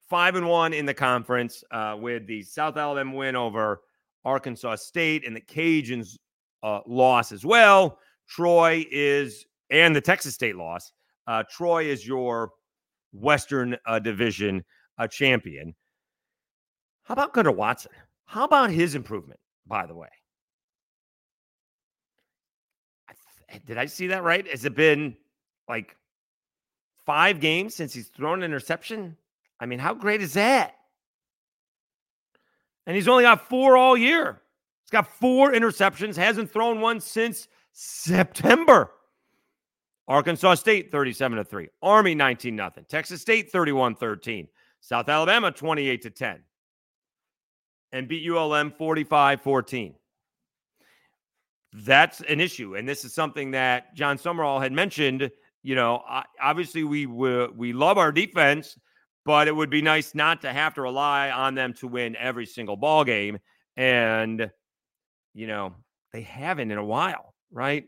five 0.08 0.36
and 0.36 0.48
one 0.48 0.72
in 0.72 0.86
the 0.86 0.94
conference 0.94 1.62
uh, 1.72 1.96
with 1.98 2.26
the 2.26 2.42
South 2.42 2.76
Alabama 2.76 3.14
win 3.14 3.36
over 3.36 3.82
Arkansas 4.24 4.76
State 4.76 5.26
and 5.26 5.34
the 5.34 5.40
Cajuns 5.40 6.16
uh, 6.62 6.80
loss 6.86 7.32
as 7.32 7.44
well. 7.44 7.98
Troy 8.28 8.86
is, 8.90 9.44
and 9.70 9.94
the 9.94 10.00
Texas 10.00 10.34
State 10.34 10.56
loss. 10.56 10.92
Uh, 11.26 11.42
Troy 11.50 11.84
is 11.84 12.06
your 12.06 12.52
Western 13.12 13.76
uh, 13.86 13.98
Division 13.98 14.64
uh, 15.00 15.06
champion. 15.08 15.74
How 17.04 17.14
about 17.14 17.32
Gunnar 17.32 17.52
Watson? 17.52 17.92
How 18.26 18.44
about 18.44 18.70
his 18.70 18.94
improvement, 18.94 19.40
by 19.66 19.86
the 19.86 19.94
way? 19.94 20.08
Did 23.66 23.78
I 23.78 23.86
see 23.86 24.08
that 24.08 24.22
right? 24.22 24.46
Has 24.46 24.64
it 24.64 24.76
been 24.76 25.16
like 25.68 25.96
five 27.04 27.40
games 27.40 27.74
since 27.74 27.92
he's 27.92 28.08
thrown 28.08 28.40
an 28.40 28.44
interception? 28.44 29.16
I 29.58 29.66
mean, 29.66 29.80
how 29.80 29.94
great 29.94 30.22
is 30.22 30.34
that? 30.34 30.76
And 32.86 32.94
he's 32.94 33.08
only 33.08 33.24
got 33.24 33.48
four 33.48 33.76
all 33.76 33.96
year. 33.96 34.42
He's 34.84 34.90
got 34.90 35.12
four 35.18 35.52
interceptions, 35.52 36.16
hasn't 36.16 36.52
thrown 36.52 36.80
one 36.80 37.00
since 37.00 37.48
September. 37.72 38.92
Arkansas 40.06 40.54
State 40.54 40.92
37 40.92 41.38
to 41.38 41.44
3. 41.44 41.68
Army 41.82 42.14
19 42.14 42.54
nothing. 42.54 42.84
Texas 42.88 43.20
State 43.20 43.50
31 43.50 43.96
13. 43.96 44.46
South 44.80 45.08
Alabama 45.08 45.50
28 45.50 46.02
to 46.02 46.10
10. 46.10 46.42
And 47.92 48.08
beat 48.08 48.28
ULM 48.28 48.72
45 48.72 49.40
14. 49.40 49.94
That's 51.72 52.20
an 52.22 52.40
issue. 52.40 52.76
And 52.76 52.88
this 52.88 53.04
is 53.04 53.14
something 53.14 53.52
that 53.52 53.94
Jon 53.94 54.18
Sumrall 54.18 54.60
had 54.60 54.72
mentioned. 54.72 55.30
You 55.62 55.74
know, 55.74 56.02
obviously 56.40 56.84
we 56.84 57.06
we 57.06 57.72
love 57.72 57.98
our 57.98 58.12
defense, 58.12 58.78
but 59.24 59.48
it 59.48 59.54
would 59.54 59.70
be 59.70 59.82
nice 59.82 60.14
not 60.14 60.40
to 60.42 60.52
have 60.52 60.74
to 60.74 60.82
rely 60.82 61.30
on 61.30 61.54
them 61.54 61.72
to 61.74 61.86
win 61.86 62.16
every 62.16 62.46
single 62.46 62.76
ball 62.76 63.04
game. 63.04 63.38
And 63.76 64.50
you 65.34 65.46
know, 65.46 65.74
they 66.12 66.22
haven't 66.22 66.70
in 66.70 66.78
a 66.78 66.84
while, 66.84 67.34
right? 67.52 67.84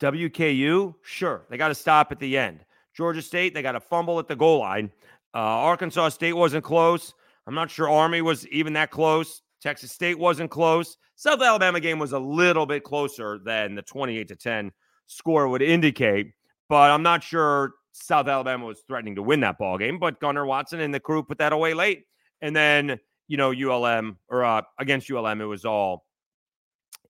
WKU, 0.00 0.94
sure, 1.02 1.46
they 1.48 1.56
got 1.56 1.68
to 1.68 1.74
stop 1.74 2.12
at 2.12 2.18
the 2.18 2.36
end. 2.36 2.60
Georgia 2.96 3.22
State, 3.22 3.54
they 3.54 3.62
got 3.62 3.76
a 3.76 3.80
fumble 3.80 4.18
at 4.18 4.28
the 4.28 4.36
goal 4.36 4.60
line. 4.60 4.90
Uh, 5.34 5.38
Arkansas 5.38 6.10
State 6.10 6.34
wasn't 6.34 6.64
close. 6.64 7.12
I'm 7.46 7.54
not 7.54 7.70
sure 7.70 7.88
Army 7.90 8.22
was 8.22 8.46
even 8.48 8.72
that 8.74 8.90
close. 8.90 9.42
Texas 9.60 9.92
State 9.92 10.18
wasn't 10.18 10.50
close. 10.50 10.96
South 11.16 11.40
Alabama 11.42 11.80
game 11.80 11.98
was 11.98 12.12
a 12.12 12.18
little 12.18 12.66
bit 12.66 12.84
closer 12.84 13.38
than 13.38 13.74
the 13.74 13.82
28 13.82 14.28
to 14.28 14.36
10 14.36 14.72
score 15.06 15.48
would 15.48 15.62
indicate, 15.62 16.32
but 16.68 16.90
I'm 16.90 17.02
not 17.02 17.22
sure 17.22 17.74
South 17.92 18.26
Alabama 18.26 18.66
was 18.66 18.82
threatening 18.86 19.14
to 19.16 19.22
win 19.22 19.40
that 19.40 19.58
ball 19.58 19.78
game. 19.78 19.98
But 19.98 20.20
Gunnar 20.20 20.46
Watson 20.46 20.80
and 20.80 20.92
the 20.92 21.00
crew 21.00 21.22
put 21.22 21.38
that 21.38 21.52
away 21.52 21.74
late, 21.74 22.04
and 22.40 22.54
then 22.54 22.98
you 23.28 23.36
know, 23.36 23.52
ULM 23.52 24.18
or 24.28 24.44
uh, 24.44 24.62
against 24.78 25.10
ULM, 25.10 25.40
it 25.40 25.44
was 25.44 25.64
all 25.64 26.04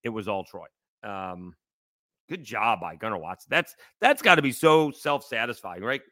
it 0.03 0.11
was 0.11 0.29
all 0.29 0.45
Troy. 0.45 0.67
Um, 1.03 1.55
good 2.29 2.45
job 2.45 2.81
by 2.81 2.97
Gunnar 2.97 3.19
Watson. 3.19 3.49
That's 3.51 3.75
that's 4.01 4.23
got 4.23 4.37
to 4.37 4.43
be 4.43 4.53
so 4.53 4.91
self 4.91 5.25
satisfying, 5.25 5.83
right? 5.83 6.03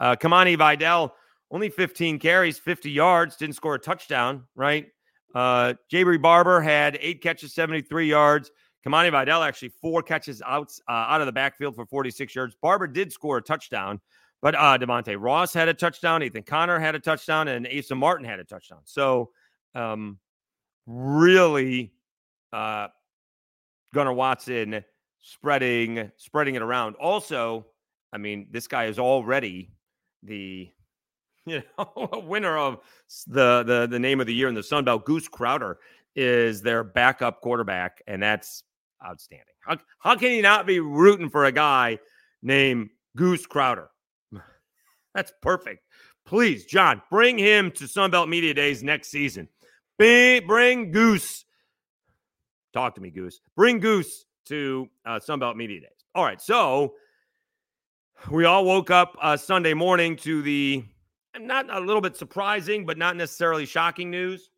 Uh, 0.00 0.16
Kamani 0.16 0.56
Vidal 0.56 1.14
only 1.52 1.68
15 1.68 2.18
carries, 2.18 2.58
50 2.58 2.90
yards, 2.90 3.36
didn't 3.36 3.56
score 3.56 3.74
a 3.74 3.78
touchdown, 3.78 4.44
right? 4.56 4.86
Uh, 5.34 5.74
Jabre 5.92 6.20
Barber 6.20 6.60
had 6.62 6.98
eight 7.00 7.22
catches, 7.22 7.54
73 7.54 8.08
yards. 8.08 8.50
Kamani 8.86 9.10
Vidal 9.10 9.42
actually 9.42 9.68
four 9.80 10.02
catches 10.02 10.42
out 10.42 10.72
uh, 10.88 10.92
out 10.92 11.20
of 11.20 11.26
the 11.26 11.32
backfield 11.32 11.76
for 11.76 11.86
46 11.86 12.34
yards. 12.34 12.56
Barber 12.60 12.86
did 12.86 13.12
score 13.12 13.36
a 13.36 13.42
touchdown, 13.42 14.00
but 14.40 14.54
uh, 14.54 14.76
Devonte 14.78 15.16
Ross 15.18 15.52
had 15.54 15.68
a 15.68 15.74
touchdown. 15.74 16.22
Ethan 16.22 16.42
Connor 16.42 16.80
had 16.80 16.94
a 16.94 16.98
touchdown, 16.98 17.48
and 17.48 17.68
Asa 17.68 17.94
Martin 17.94 18.26
had 18.26 18.40
a 18.40 18.44
touchdown. 18.44 18.80
So 18.84 19.30
um, 19.74 20.18
really 20.86 21.92
uh, 22.52 22.88
Gunnar 23.94 24.14
Watson 24.14 24.82
spreading 25.22 26.10
spreading 26.16 26.56
it 26.56 26.62
around. 26.62 26.96
Also, 26.96 27.66
I 28.12 28.18
mean, 28.18 28.48
this 28.50 28.68
guy 28.68 28.84
is 28.84 28.98
already 28.98 29.70
the 30.22 30.68
you 31.46 31.62
know 31.78 32.24
winner 32.26 32.58
of 32.58 32.80
the 33.26 33.62
the 33.62 33.86
the 33.90 33.98
name 33.98 34.20
of 34.20 34.26
the 34.26 34.34
year 34.34 34.48
in 34.48 34.54
the 34.54 34.62
Sun 34.62 34.84
Belt. 34.84 35.06
Goose 35.06 35.28
Crowder 35.28 35.78
is 36.14 36.60
their 36.60 36.84
backup 36.84 37.40
quarterback, 37.40 38.02
and 38.06 38.22
that's 38.22 38.64
outstanding. 39.04 39.46
How, 39.60 39.78
how 40.00 40.16
can 40.16 40.32
you 40.32 40.42
not 40.42 40.66
be 40.66 40.80
rooting 40.80 41.30
for 41.30 41.46
a 41.46 41.52
guy 41.52 41.98
named 42.42 42.90
Goose 43.16 43.46
Crowder? 43.46 43.88
That's 45.14 45.32
perfect. 45.40 45.84
Please, 46.26 46.64
John, 46.64 47.00
bring 47.10 47.38
him 47.38 47.70
to 47.72 47.84
Sunbelt 47.84 48.28
Media 48.28 48.54
Days 48.54 48.82
next 48.82 49.08
season. 49.08 49.48
Be, 49.98 50.40
Bring 50.40 50.90
Goose. 50.90 51.44
Talk 52.72 52.94
to 52.96 53.00
me, 53.00 53.10
Goose. 53.10 53.40
Bring 53.56 53.80
Goose 53.80 54.24
to 54.46 54.88
uh, 55.04 55.18
Sunbelt 55.18 55.56
Media 55.56 55.80
Days. 55.80 55.90
All 56.14 56.24
right. 56.24 56.40
So 56.40 56.94
we 58.30 58.44
all 58.44 58.64
woke 58.64 58.90
up 58.90 59.16
uh, 59.20 59.36
Sunday 59.36 59.74
morning 59.74 60.16
to 60.16 60.42
the 60.42 60.84
not 61.38 61.74
a 61.74 61.80
little 61.80 62.02
bit 62.02 62.16
surprising, 62.16 62.84
but 62.84 62.98
not 62.98 63.16
necessarily 63.16 63.64
shocking 63.64 64.10
news 64.10 64.50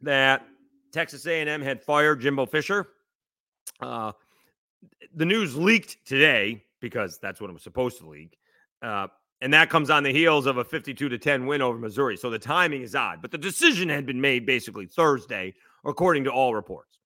that 0.00 0.46
Texas 0.92 1.26
A&M 1.26 1.62
had 1.62 1.82
fired 1.82 2.20
Jimbo 2.20 2.46
Fisher. 2.46 2.88
Uh, 3.80 4.12
the 5.14 5.24
news 5.24 5.56
leaked 5.56 6.04
today 6.04 6.64
because 6.80 7.18
that's 7.18 7.40
what 7.40 7.50
it 7.50 7.52
was 7.52 7.62
supposed 7.62 7.98
to 7.98 8.08
leak. 8.08 8.38
Uh, 8.82 9.06
and 9.40 9.52
that 9.52 9.70
comes 9.70 9.90
on 9.90 10.02
the 10.02 10.12
heels 10.12 10.46
of 10.46 10.58
a 10.58 10.64
52 10.64 11.08
to 11.08 11.18
10 11.18 11.46
win 11.46 11.62
over 11.62 11.78
Missouri. 11.78 12.16
So 12.16 12.30
the 12.30 12.38
timing 12.38 12.82
is 12.82 12.94
odd, 12.94 13.22
but 13.22 13.30
the 13.30 13.38
decision 13.38 13.88
had 13.88 14.06
been 14.06 14.20
made 14.20 14.46
basically 14.46 14.86
Thursday, 14.86 15.54
according 15.84 16.24
to 16.24 16.30
all 16.30 16.54
reports. 16.54 16.98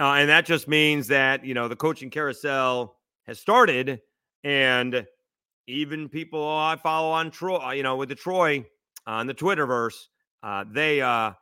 Uh, 0.00 0.14
and 0.14 0.30
that 0.30 0.46
just 0.46 0.66
means 0.66 1.08
that, 1.08 1.44
you 1.44 1.52
know, 1.52 1.68
the 1.68 1.76
coaching 1.76 2.08
carousel 2.08 2.96
has 3.26 3.38
started. 3.38 4.00
And 4.42 5.06
even 5.66 6.08
people 6.08 6.42
I 6.48 6.76
follow 6.76 7.10
on 7.10 7.30
Troy, 7.30 7.58
uh, 7.58 7.72
you 7.72 7.82
know, 7.82 7.96
with 7.96 8.08
the 8.08 8.14
Troy 8.14 8.64
on 9.06 9.26
the 9.26 9.34
Twitterverse, 9.34 10.06
uh, 10.42 10.64
they, 10.70 11.02
uh, 11.02 11.32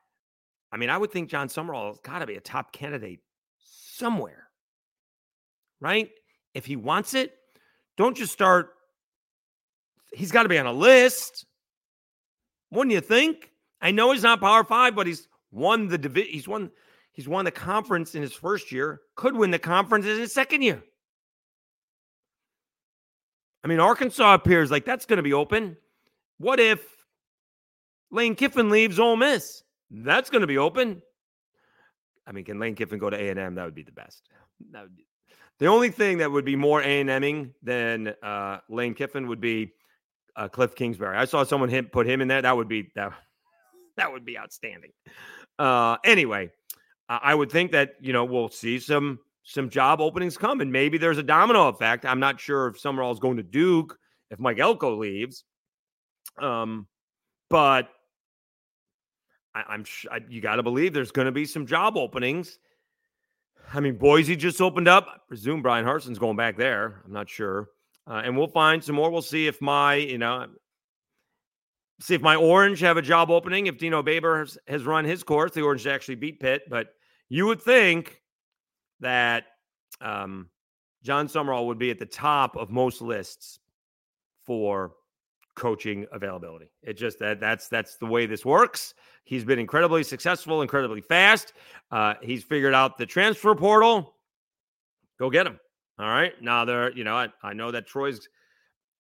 I 0.73 0.77
mean, 0.77 0.91
I 0.91 0.99
would 0.99 1.13
think 1.13 1.31
Jon 1.31 1.49
Sumrall 1.49 1.89
has 1.89 1.99
got 2.01 2.19
to 2.19 2.27
be 2.27 2.35
a 2.35 2.41
top 2.41 2.73
candidate 2.73 3.21
somewhere, 3.65 4.49
right? 5.81 6.11
If 6.53 6.67
he 6.67 6.75
wants 6.75 7.15
it, 7.15 7.35
don't 7.97 8.17
just 8.17 8.33
start 8.33 8.71
he's 10.13 10.33
got 10.33 10.45
to 10.45 10.49
be 10.49 10.59
on 10.59 10.67
a 10.67 10.73
list. 10.73 11.47
Wouldn't 12.71 12.93
you 12.93 13.01
think? 13.01 13.51
I 13.81 13.91
know 13.91 14.13
he's 14.13 14.23
not 14.23 14.41
Power 14.41 14.65
Five, 14.65 14.95
but 14.95 15.07
he's 15.07 15.29
won 15.51 15.89
the 15.89 15.99
division. 15.99 16.33
He's 16.33 16.49
won. 16.49 16.71
He's 17.19 17.27
won 17.27 17.45
the 17.45 17.51
conference 17.51 18.15
in 18.15 18.23
his 18.23 18.33
first 18.33 18.71
year. 18.71 19.01
Could 19.17 19.37
win 19.37 19.51
the 19.51 19.59
conference 19.59 20.07
in 20.07 20.21
his 20.21 20.33
second 20.33 20.63
year. 20.63 20.81
I 23.65 23.67
mean, 23.67 23.81
Arkansas 23.81 24.35
appears 24.35 24.71
like 24.71 24.85
that's 24.85 25.05
going 25.05 25.17
to 25.17 25.25
be 25.25 25.33
open. 25.33 25.77
What 26.39 26.61
if 26.61 26.81
Lane 28.13 28.37
Kiffin 28.37 28.71
leaves 28.71 29.01
Ole 29.01 29.17
Miss? 29.17 29.65
That's 29.91 30.31
going 30.31 30.43
to 30.43 30.47
be 30.47 30.59
open. 30.59 31.03
I 32.25 32.31
mean, 32.31 32.45
can 32.45 32.61
Lane 32.61 32.77
Kiffin 32.77 33.01
go 33.01 33.11
to 33.11 33.21
A 33.21 33.31
and 33.31 33.39
M? 33.41 33.57
That 33.57 33.65
would 33.65 33.75
be 33.75 33.83
the 33.83 33.91
best. 33.91 34.29
That 34.71 34.83
would 34.85 34.95
be 34.95 35.09
the 35.59 35.67
only 35.67 35.91
thing 35.91 36.19
that 36.19 36.31
would 36.31 36.45
be 36.45 36.55
more 36.55 36.81
A 36.81 37.01
and 37.01 37.21
Ming 37.21 37.53
than 37.65 38.15
uh, 38.23 38.59
Lane 38.69 38.95
Kiffin 38.95 39.27
would 39.27 39.41
be 39.41 39.73
uh, 40.37 40.47
Cliff 40.47 40.77
Kingsbury. 40.77 41.17
I 41.17 41.25
saw 41.25 41.43
someone 41.43 41.69
hit, 41.69 41.91
put 41.91 42.07
him 42.07 42.21
in 42.21 42.29
there. 42.29 42.43
That 42.43 42.57
would 42.57 42.69
be 42.69 42.93
that. 42.95 43.13
That 43.97 44.13
would 44.13 44.25
be 44.25 44.39
outstanding. 44.39 44.93
Uh, 45.59 45.97
anyway, 46.05 46.53
I 47.09 47.35
would 47.35 47.51
think 47.51 47.73
that 47.73 47.95
you 48.01 48.13
know 48.13 48.25
we'll 48.25 48.51
see 48.51 48.79
some 48.79 49.19
some 49.45 49.71
job 49.71 50.01
openings 50.01 50.37
come, 50.37 50.61
and 50.61 50.71
maybe 50.71 50.99
there's 50.99 51.19
a 51.19 51.23
domino 51.23 51.69
effect. 51.69 52.05
I'm 52.05 52.21
not 52.21 52.39
sure 52.39 52.67
if 52.67 52.81
Sumrall 52.81 53.13
is 53.13 53.19
going 53.19 53.39
to 53.39 53.43
Duke 53.43 53.99
if 54.31 54.39
Mike 54.39 54.59
Elko 54.59 54.97
leaves. 54.97 55.45
Um, 56.39 56.87
but 57.49 57.89
I, 59.55 59.75
am 59.75 59.85
sh- 59.85 60.07
I, 60.11 60.21
you 60.29 60.41
got 60.41 60.57
to 60.57 60.63
believe 60.63 60.93
there's 60.93 61.11
going 61.11 61.27
to 61.27 61.33
be 61.33 61.47
some 61.47 61.67
job 61.67 61.97
openings. 61.97 62.59
I 63.73 63.81
mean, 63.81 63.97
Boise 63.97 64.37
just 64.37 64.61
opened 64.61 64.89
up. 64.89 65.07
I 65.09 65.17
presume 65.29 65.63
Bryan 65.63 65.85
Harsin's 65.85 66.19
going 66.19 66.37
back 66.37 66.57
there. 66.57 67.03
I'm 67.05 67.13
not 67.13 67.29
sure. 67.29 67.69
Uh, 68.07 68.23
and 68.25 68.37
we'll 68.37 68.49
find 68.49 68.83
some 68.83 68.97
more. 68.97 69.11
We'll 69.11 69.21
see 69.21 69.47
if 69.47 69.61
my, 69.61 69.95
you 69.95 70.19
know, 70.19 70.47
see 72.01 72.15
if 72.15 72.23
my 72.23 72.37
Orange 72.37 72.81
have 72.81 72.97
a 72.97 73.03
job 73.03 73.31
opening. 73.31 73.67
If 73.67 73.77
Dino 73.77 74.03
Baber 74.03 74.41
has, 74.41 74.59
has 74.67 74.85
run 74.85 75.05
his 75.05 75.23
course, 75.23 75.53
the 75.53 75.63
Orange 75.63 75.87
actually 75.87 76.15
beat 76.15 76.41
Pitt. 76.41 76.63
But 76.71 76.95
you 77.29 77.47
would 77.47 77.61
think 77.63 78.23
that 79.01 79.45
um, 80.01 80.49
Jon 81.03 81.29
Sumrall 81.29 81.67
would 81.67 81.79
be 81.79 81.91
at 81.91 81.99
the 81.99 82.07
top 82.07 82.57
of 82.57 82.71
most 82.71 83.01
lists 83.01 83.61
for 84.45 84.93
coaching 85.55 86.07
availability. 86.13 86.71
It 86.83 86.95
just 86.95 87.19
that 87.19 87.41
that's 87.41 87.69
that's 87.69 87.97
the 87.97 88.07
way 88.07 88.27
this 88.27 88.45
works. 88.45 88.95
He's 89.25 89.45
been 89.45 89.59
incredibly 89.59 90.03
successful, 90.05 90.63
incredibly 90.63 91.01
fast. 91.01 91.53
Uh, 91.91 92.15
he's 92.23 92.43
figured 92.45 92.75
out 92.75 92.97
the 92.97 93.07
transfer 93.07 93.55
portal. 93.55 94.15
Go 95.19 95.29
get 95.29 95.47
him. 95.47 95.59
All 95.99 96.09
right. 96.09 96.33
Now 96.41 96.65
there, 96.65 96.93
you 96.93 97.05
know, 97.05 97.15
I, 97.15 97.29
I 97.43 97.53
know 97.53 97.73
that 97.73 97.87
Troy's, 97.87 98.29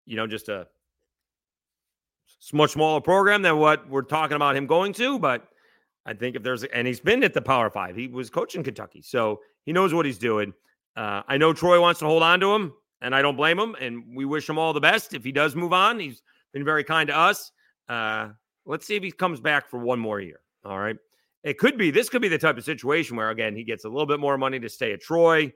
you 0.04 0.16
know, 0.16 0.26
just 0.26 0.48
a 0.48 0.66
much 2.52 2.72
smaller 2.72 3.00
program 3.00 3.42
than 3.42 3.56
what 3.56 3.88
we're 3.88 4.02
talking 4.02 4.34
about 4.34 4.56
him 4.56 4.66
going 4.66 4.92
to, 4.94 5.18
but 5.18 5.48
I 6.08 6.14
think 6.14 6.36
if 6.36 6.42
there's 6.42 6.64
and 6.64 6.86
he's 6.86 7.00
been 7.00 7.22
at 7.22 7.34
the 7.34 7.42
Power 7.42 7.68
Five, 7.68 7.94
he 7.94 8.08
was 8.08 8.30
coaching 8.30 8.64
Kentucky, 8.64 9.02
so 9.02 9.40
he 9.66 9.72
knows 9.72 9.92
what 9.92 10.06
he's 10.06 10.16
doing. 10.18 10.54
Uh, 10.96 11.22
I 11.28 11.36
know 11.36 11.52
Troy 11.52 11.78
wants 11.80 12.00
to 12.00 12.06
hold 12.06 12.22
on 12.22 12.40
to 12.40 12.54
him, 12.54 12.72
and 13.02 13.14
I 13.14 13.20
don't 13.20 13.36
blame 13.36 13.58
him. 13.58 13.76
And 13.78 14.02
we 14.16 14.24
wish 14.24 14.48
him 14.48 14.58
all 14.58 14.72
the 14.72 14.80
best 14.80 15.12
if 15.12 15.22
he 15.22 15.32
does 15.32 15.54
move 15.54 15.74
on. 15.74 16.00
He's 16.00 16.22
been 16.52 16.64
very 16.64 16.82
kind 16.82 17.08
to 17.08 17.16
us. 17.16 17.52
Uh, 17.88 18.30
let's 18.64 18.86
see 18.86 18.96
if 18.96 19.02
he 19.02 19.12
comes 19.12 19.38
back 19.38 19.68
for 19.68 19.78
one 19.78 20.00
more 20.00 20.18
year. 20.18 20.40
All 20.64 20.78
right. 20.78 20.96
It 21.44 21.58
could 21.58 21.78
be, 21.78 21.90
this 21.90 22.08
could 22.08 22.22
be 22.22 22.28
the 22.28 22.38
type 22.38 22.58
of 22.58 22.64
situation 22.64 23.16
where, 23.16 23.30
again, 23.30 23.54
he 23.54 23.62
gets 23.62 23.84
a 23.84 23.88
little 23.88 24.06
bit 24.06 24.18
more 24.18 24.36
money 24.36 24.58
to 24.58 24.68
stay 24.68 24.92
at 24.92 25.00
Troy. 25.00 25.52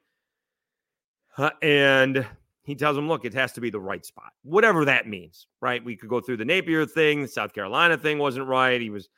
Uh, 1.36 1.50
and 1.60 2.24
he 2.62 2.74
tells 2.76 2.96
him, 2.96 3.08
look, 3.08 3.24
it 3.24 3.34
has 3.34 3.52
to 3.54 3.60
be 3.60 3.70
the 3.70 3.80
right 3.80 4.06
spot, 4.06 4.32
whatever 4.44 4.84
that 4.84 5.08
means, 5.08 5.48
right? 5.60 5.82
We 5.84 5.96
could 5.96 6.08
go 6.08 6.20
through 6.20 6.36
the 6.36 6.44
Napier 6.44 6.86
thing. 6.86 7.22
The 7.22 7.28
South 7.28 7.52
Carolina 7.52 7.96
thing 7.96 8.18
wasn't 8.18 8.46
right. 8.46 8.80
He 8.80 8.90
was, 8.90 9.08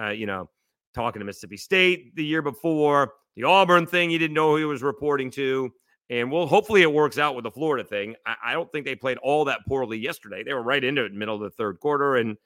uh, 0.00 0.10
you 0.10 0.26
know, 0.26 0.48
talking 0.94 1.20
to 1.20 1.26
Mississippi 1.26 1.56
State 1.56 2.14
the 2.16 2.24
year 2.24 2.42
before. 2.42 3.14
The 3.36 3.44
Auburn 3.44 3.86
thing, 3.86 4.10
he 4.10 4.18
didn't 4.18 4.34
know 4.34 4.50
who 4.50 4.56
he 4.56 4.64
was 4.64 4.82
reporting 4.82 5.30
to. 5.32 5.72
And 6.10 6.30
well, 6.30 6.46
hopefully 6.46 6.82
it 6.82 6.92
works 6.92 7.16
out 7.16 7.34
with 7.34 7.44
the 7.44 7.50
Florida 7.50 7.88
thing. 7.88 8.16
I, 8.26 8.36
I 8.44 8.52
don't 8.52 8.70
think 8.70 8.84
they 8.84 8.94
played 8.94 9.16
all 9.18 9.46
that 9.46 9.60
poorly 9.66 9.98
yesterday. 9.98 10.42
They 10.42 10.52
were 10.52 10.62
right 10.62 10.82
into 10.82 11.04
it 11.04 11.12
middle 11.14 11.36
of 11.36 11.40
the 11.40 11.50
third 11.50 11.80
quarter, 11.80 12.16
and 12.16 12.36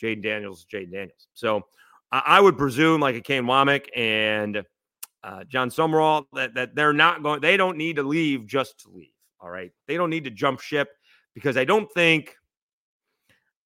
Jayden 0.00 0.22
Daniels, 0.22 0.64
Jayden 0.72 0.92
Daniels. 0.92 1.26
So 1.34 1.66
I, 2.12 2.22
I, 2.24 2.40
would 2.40 2.56
presume, 2.56 3.00
like 3.00 3.16
a 3.16 3.20
Kane 3.20 3.44
Wommack 3.44 3.86
and 3.96 4.62
uh, 5.24 5.44
Jon 5.44 5.70
Sumrall, 5.70 6.26
that 6.34 6.54
that 6.54 6.76
they're 6.76 6.92
not 6.92 7.22
going. 7.24 7.40
They 7.40 7.56
don't 7.56 7.76
need 7.76 7.96
to 7.96 8.04
leave 8.04 8.46
just 8.46 8.80
to 8.80 8.90
leave. 8.90 9.10
All 9.40 9.50
right, 9.50 9.72
they 9.88 9.96
don't 9.96 10.10
need 10.10 10.24
to 10.24 10.30
jump 10.30 10.60
ship 10.60 10.90
because 11.34 11.56
I 11.56 11.64
don't 11.64 11.90
think. 11.92 12.36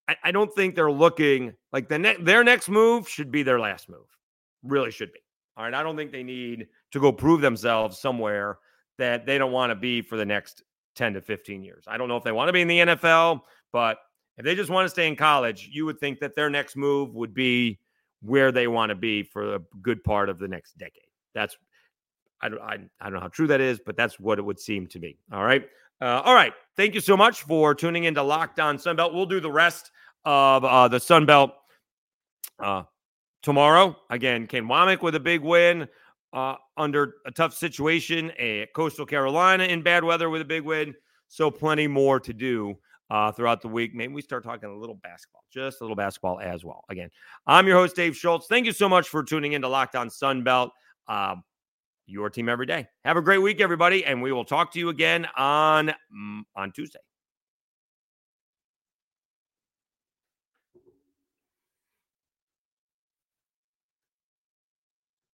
I, 0.08 0.16
I 0.24 0.32
don't 0.32 0.52
think 0.54 0.74
they're 0.74 0.90
looking 0.90 1.52
like 1.70 1.88
the 1.88 1.98
ne- 1.98 2.22
their 2.22 2.42
next 2.42 2.68
move 2.68 3.08
should 3.08 3.30
be 3.30 3.42
their 3.42 3.60
last 3.60 3.88
move. 3.90 4.06
Really 4.62 4.90
should 4.90 5.12
be. 5.12 5.20
All 5.56 5.64
right. 5.64 5.74
I 5.74 5.82
don't 5.82 5.96
think 5.96 6.12
they 6.12 6.22
need 6.22 6.68
to 6.92 7.00
go 7.00 7.12
prove 7.12 7.40
themselves 7.40 7.98
somewhere 7.98 8.58
that 8.98 9.26
they 9.26 9.38
don't 9.38 9.52
want 9.52 9.70
to 9.70 9.74
be 9.74 10.02
for 10.02 10.16
the 10.16 10.24
next 10.24 10.62
10 10.96 11.14
to 11.14 11.20
15 11.20 11.62
years. 11.62 11.84
I 11.86 11.96
don't 11.96 12.08
know 12.08 12.16
if 12.16 12.24
they 12.24 12.32
want 12.32 12.48
to 12.48 12.52
be 12.52 12.60
in 12.60 12.68
the 12.68 12.78
NFL, 12.80 13.40
but 13.72 13.98
if 14.36 14.44
they 14.44 14.54
just 14.54 14.70
want 14.70 14.86
to 14.86 14.90
stay 14.90 15.08
in 15.08 15.16
college, 15.16 15.68
you 15.72 15.84
would 15.86 15.98
think 15.98 16.20
that 16.20 16.34
their 16.34 16.50
next 16.50 16.76
move 16.76 17.14
would 17.14 17.34
be 17.34 17.78
where 18.22 18.52
they 18.52 18.66
want 18.68 18.90
to 18.90 18.94
be 18.94 19.22
for 19.22 19.54
a 19.54 19.60
good 19.82 20.02
part 20.04 20.28
of 20.28 20.38
the 20.38 20.48
next 20.48 20.76
decade. 20.78 21.04
That's 21.34 21.56
I 22.42 22.48
don't 22.48 22.60
I, 22.60 22.78
I 23.00 23.04
don't 23.04 23.14
know 23.14 23.20
how 23.20 23.28
true 23.28 23.46
that 23.48 23.60
is, 23.60 23.80
but 23.84 23.96
that's 23.96 24.18
what 24.18 24.38
it 24.38 24.42
would 24.42 24.58
seem 24.58 24.86
to 24.88 24.98
me. 24.98 25.18
All 25.32 25.44
right. 25.44 25.66
Uh, 26.00 26.22
all 26.24 26.34
right. 26.34 26.54
Thank 26.76 26.94
you 26.94 27.00
so 27.00 27.16
much 27.16 27.42
for 27.42 27.74
tuning 27.74 28.04
into 28.04 28.22
Locked 28.22 28.60
On 28.60 28.78
Sunbelt. 28.78 29.12
We'll 29.12 29.26
do 29.26 29.40
the 29.40 29.50
rest 29.50 29.90
of 30.24 30.64
uh, 30.64 30.88
the 30.88 30.98
Sunbelt 30.98 31.52
uh, 32.58 32.84
tomorrow. 33.42 33.96
Again, 34.10 34.46
Kane 34.46 34.64
Wommack 34.64 35.02
with 35.02 35.14
a 35.14 35.20
big 35.20 35.42
win 35.42 35.88
uh, 36.32 36.56
under 36.76 37.14
a 37.26 37.30
tough 37.30 37.54
situation 37.54 38.30
at 38.32 38.72
Coastal 38.74 39.06
Carolina 39.06 39.64
in 39.64 39.82
bad 39.82 40.04
weather 40.04 40.30
with 40.30 40.42
a 40.42 40.44
big 40.44 40.62
win. 40.62 40.94
So 41.28 41.50
plenty 41.50 41.86
more 41.86 42.18
to 42.20 42.32
do 42.32 42.76
uh, 43.10 43.32
throughout 43.32 43.60
the 43.62 43.68
week. 43.68 43.94
Maybe 43.94 44.12
we 44.12 44.22
start 44.22 44.44
talking 44.44 44.68
a 44.68 44.76
little 44.76 44.96
basketball, 44.96 45.44
just 45.52 45.80
a 45.80 45.84
little 45.84 45.96
basketball 45.96 46.40
as 46.40 46.64
well. 46.64 46.84
Again, 46.88 47.10
I'm 47.46 47.66
your 47.66 47.76
host, 47.76 47.96
Dave 47.96 48.16
Schultz. 48.16 48.46
Thank 48.46 48.66
you 48.66 48.72
so 48.72 48.88
much 48.88 49.08
for 49.08 49.22
tuning 49.22 49.52
in 49.52 49.62
to 49.62 49.68
Locked 49.68 49.96
On 49.96 50.08
Sunbelt. 50.08 50.70
Um, 51.08 51.42
your 52.06 52.28
team 52.28 52.48
every 52.48 52.66
day. 52.66 52.88
Have 53.04 53.16
a 53.16 53.22
great 53.22 53.38
week, 53.38 53.60
everybody, 53.60 54.04
and 54.04 54.20
we 54.20 54.32
will 54.32 54.44
talk 54.44 54.72
to 54.72 54.78
you 54.78 54.88
again 54.88 55.26
on 55.36 55.88
mm, 55.88 56.40
on 56.56 56.72
Tuesday. 56.72 56.98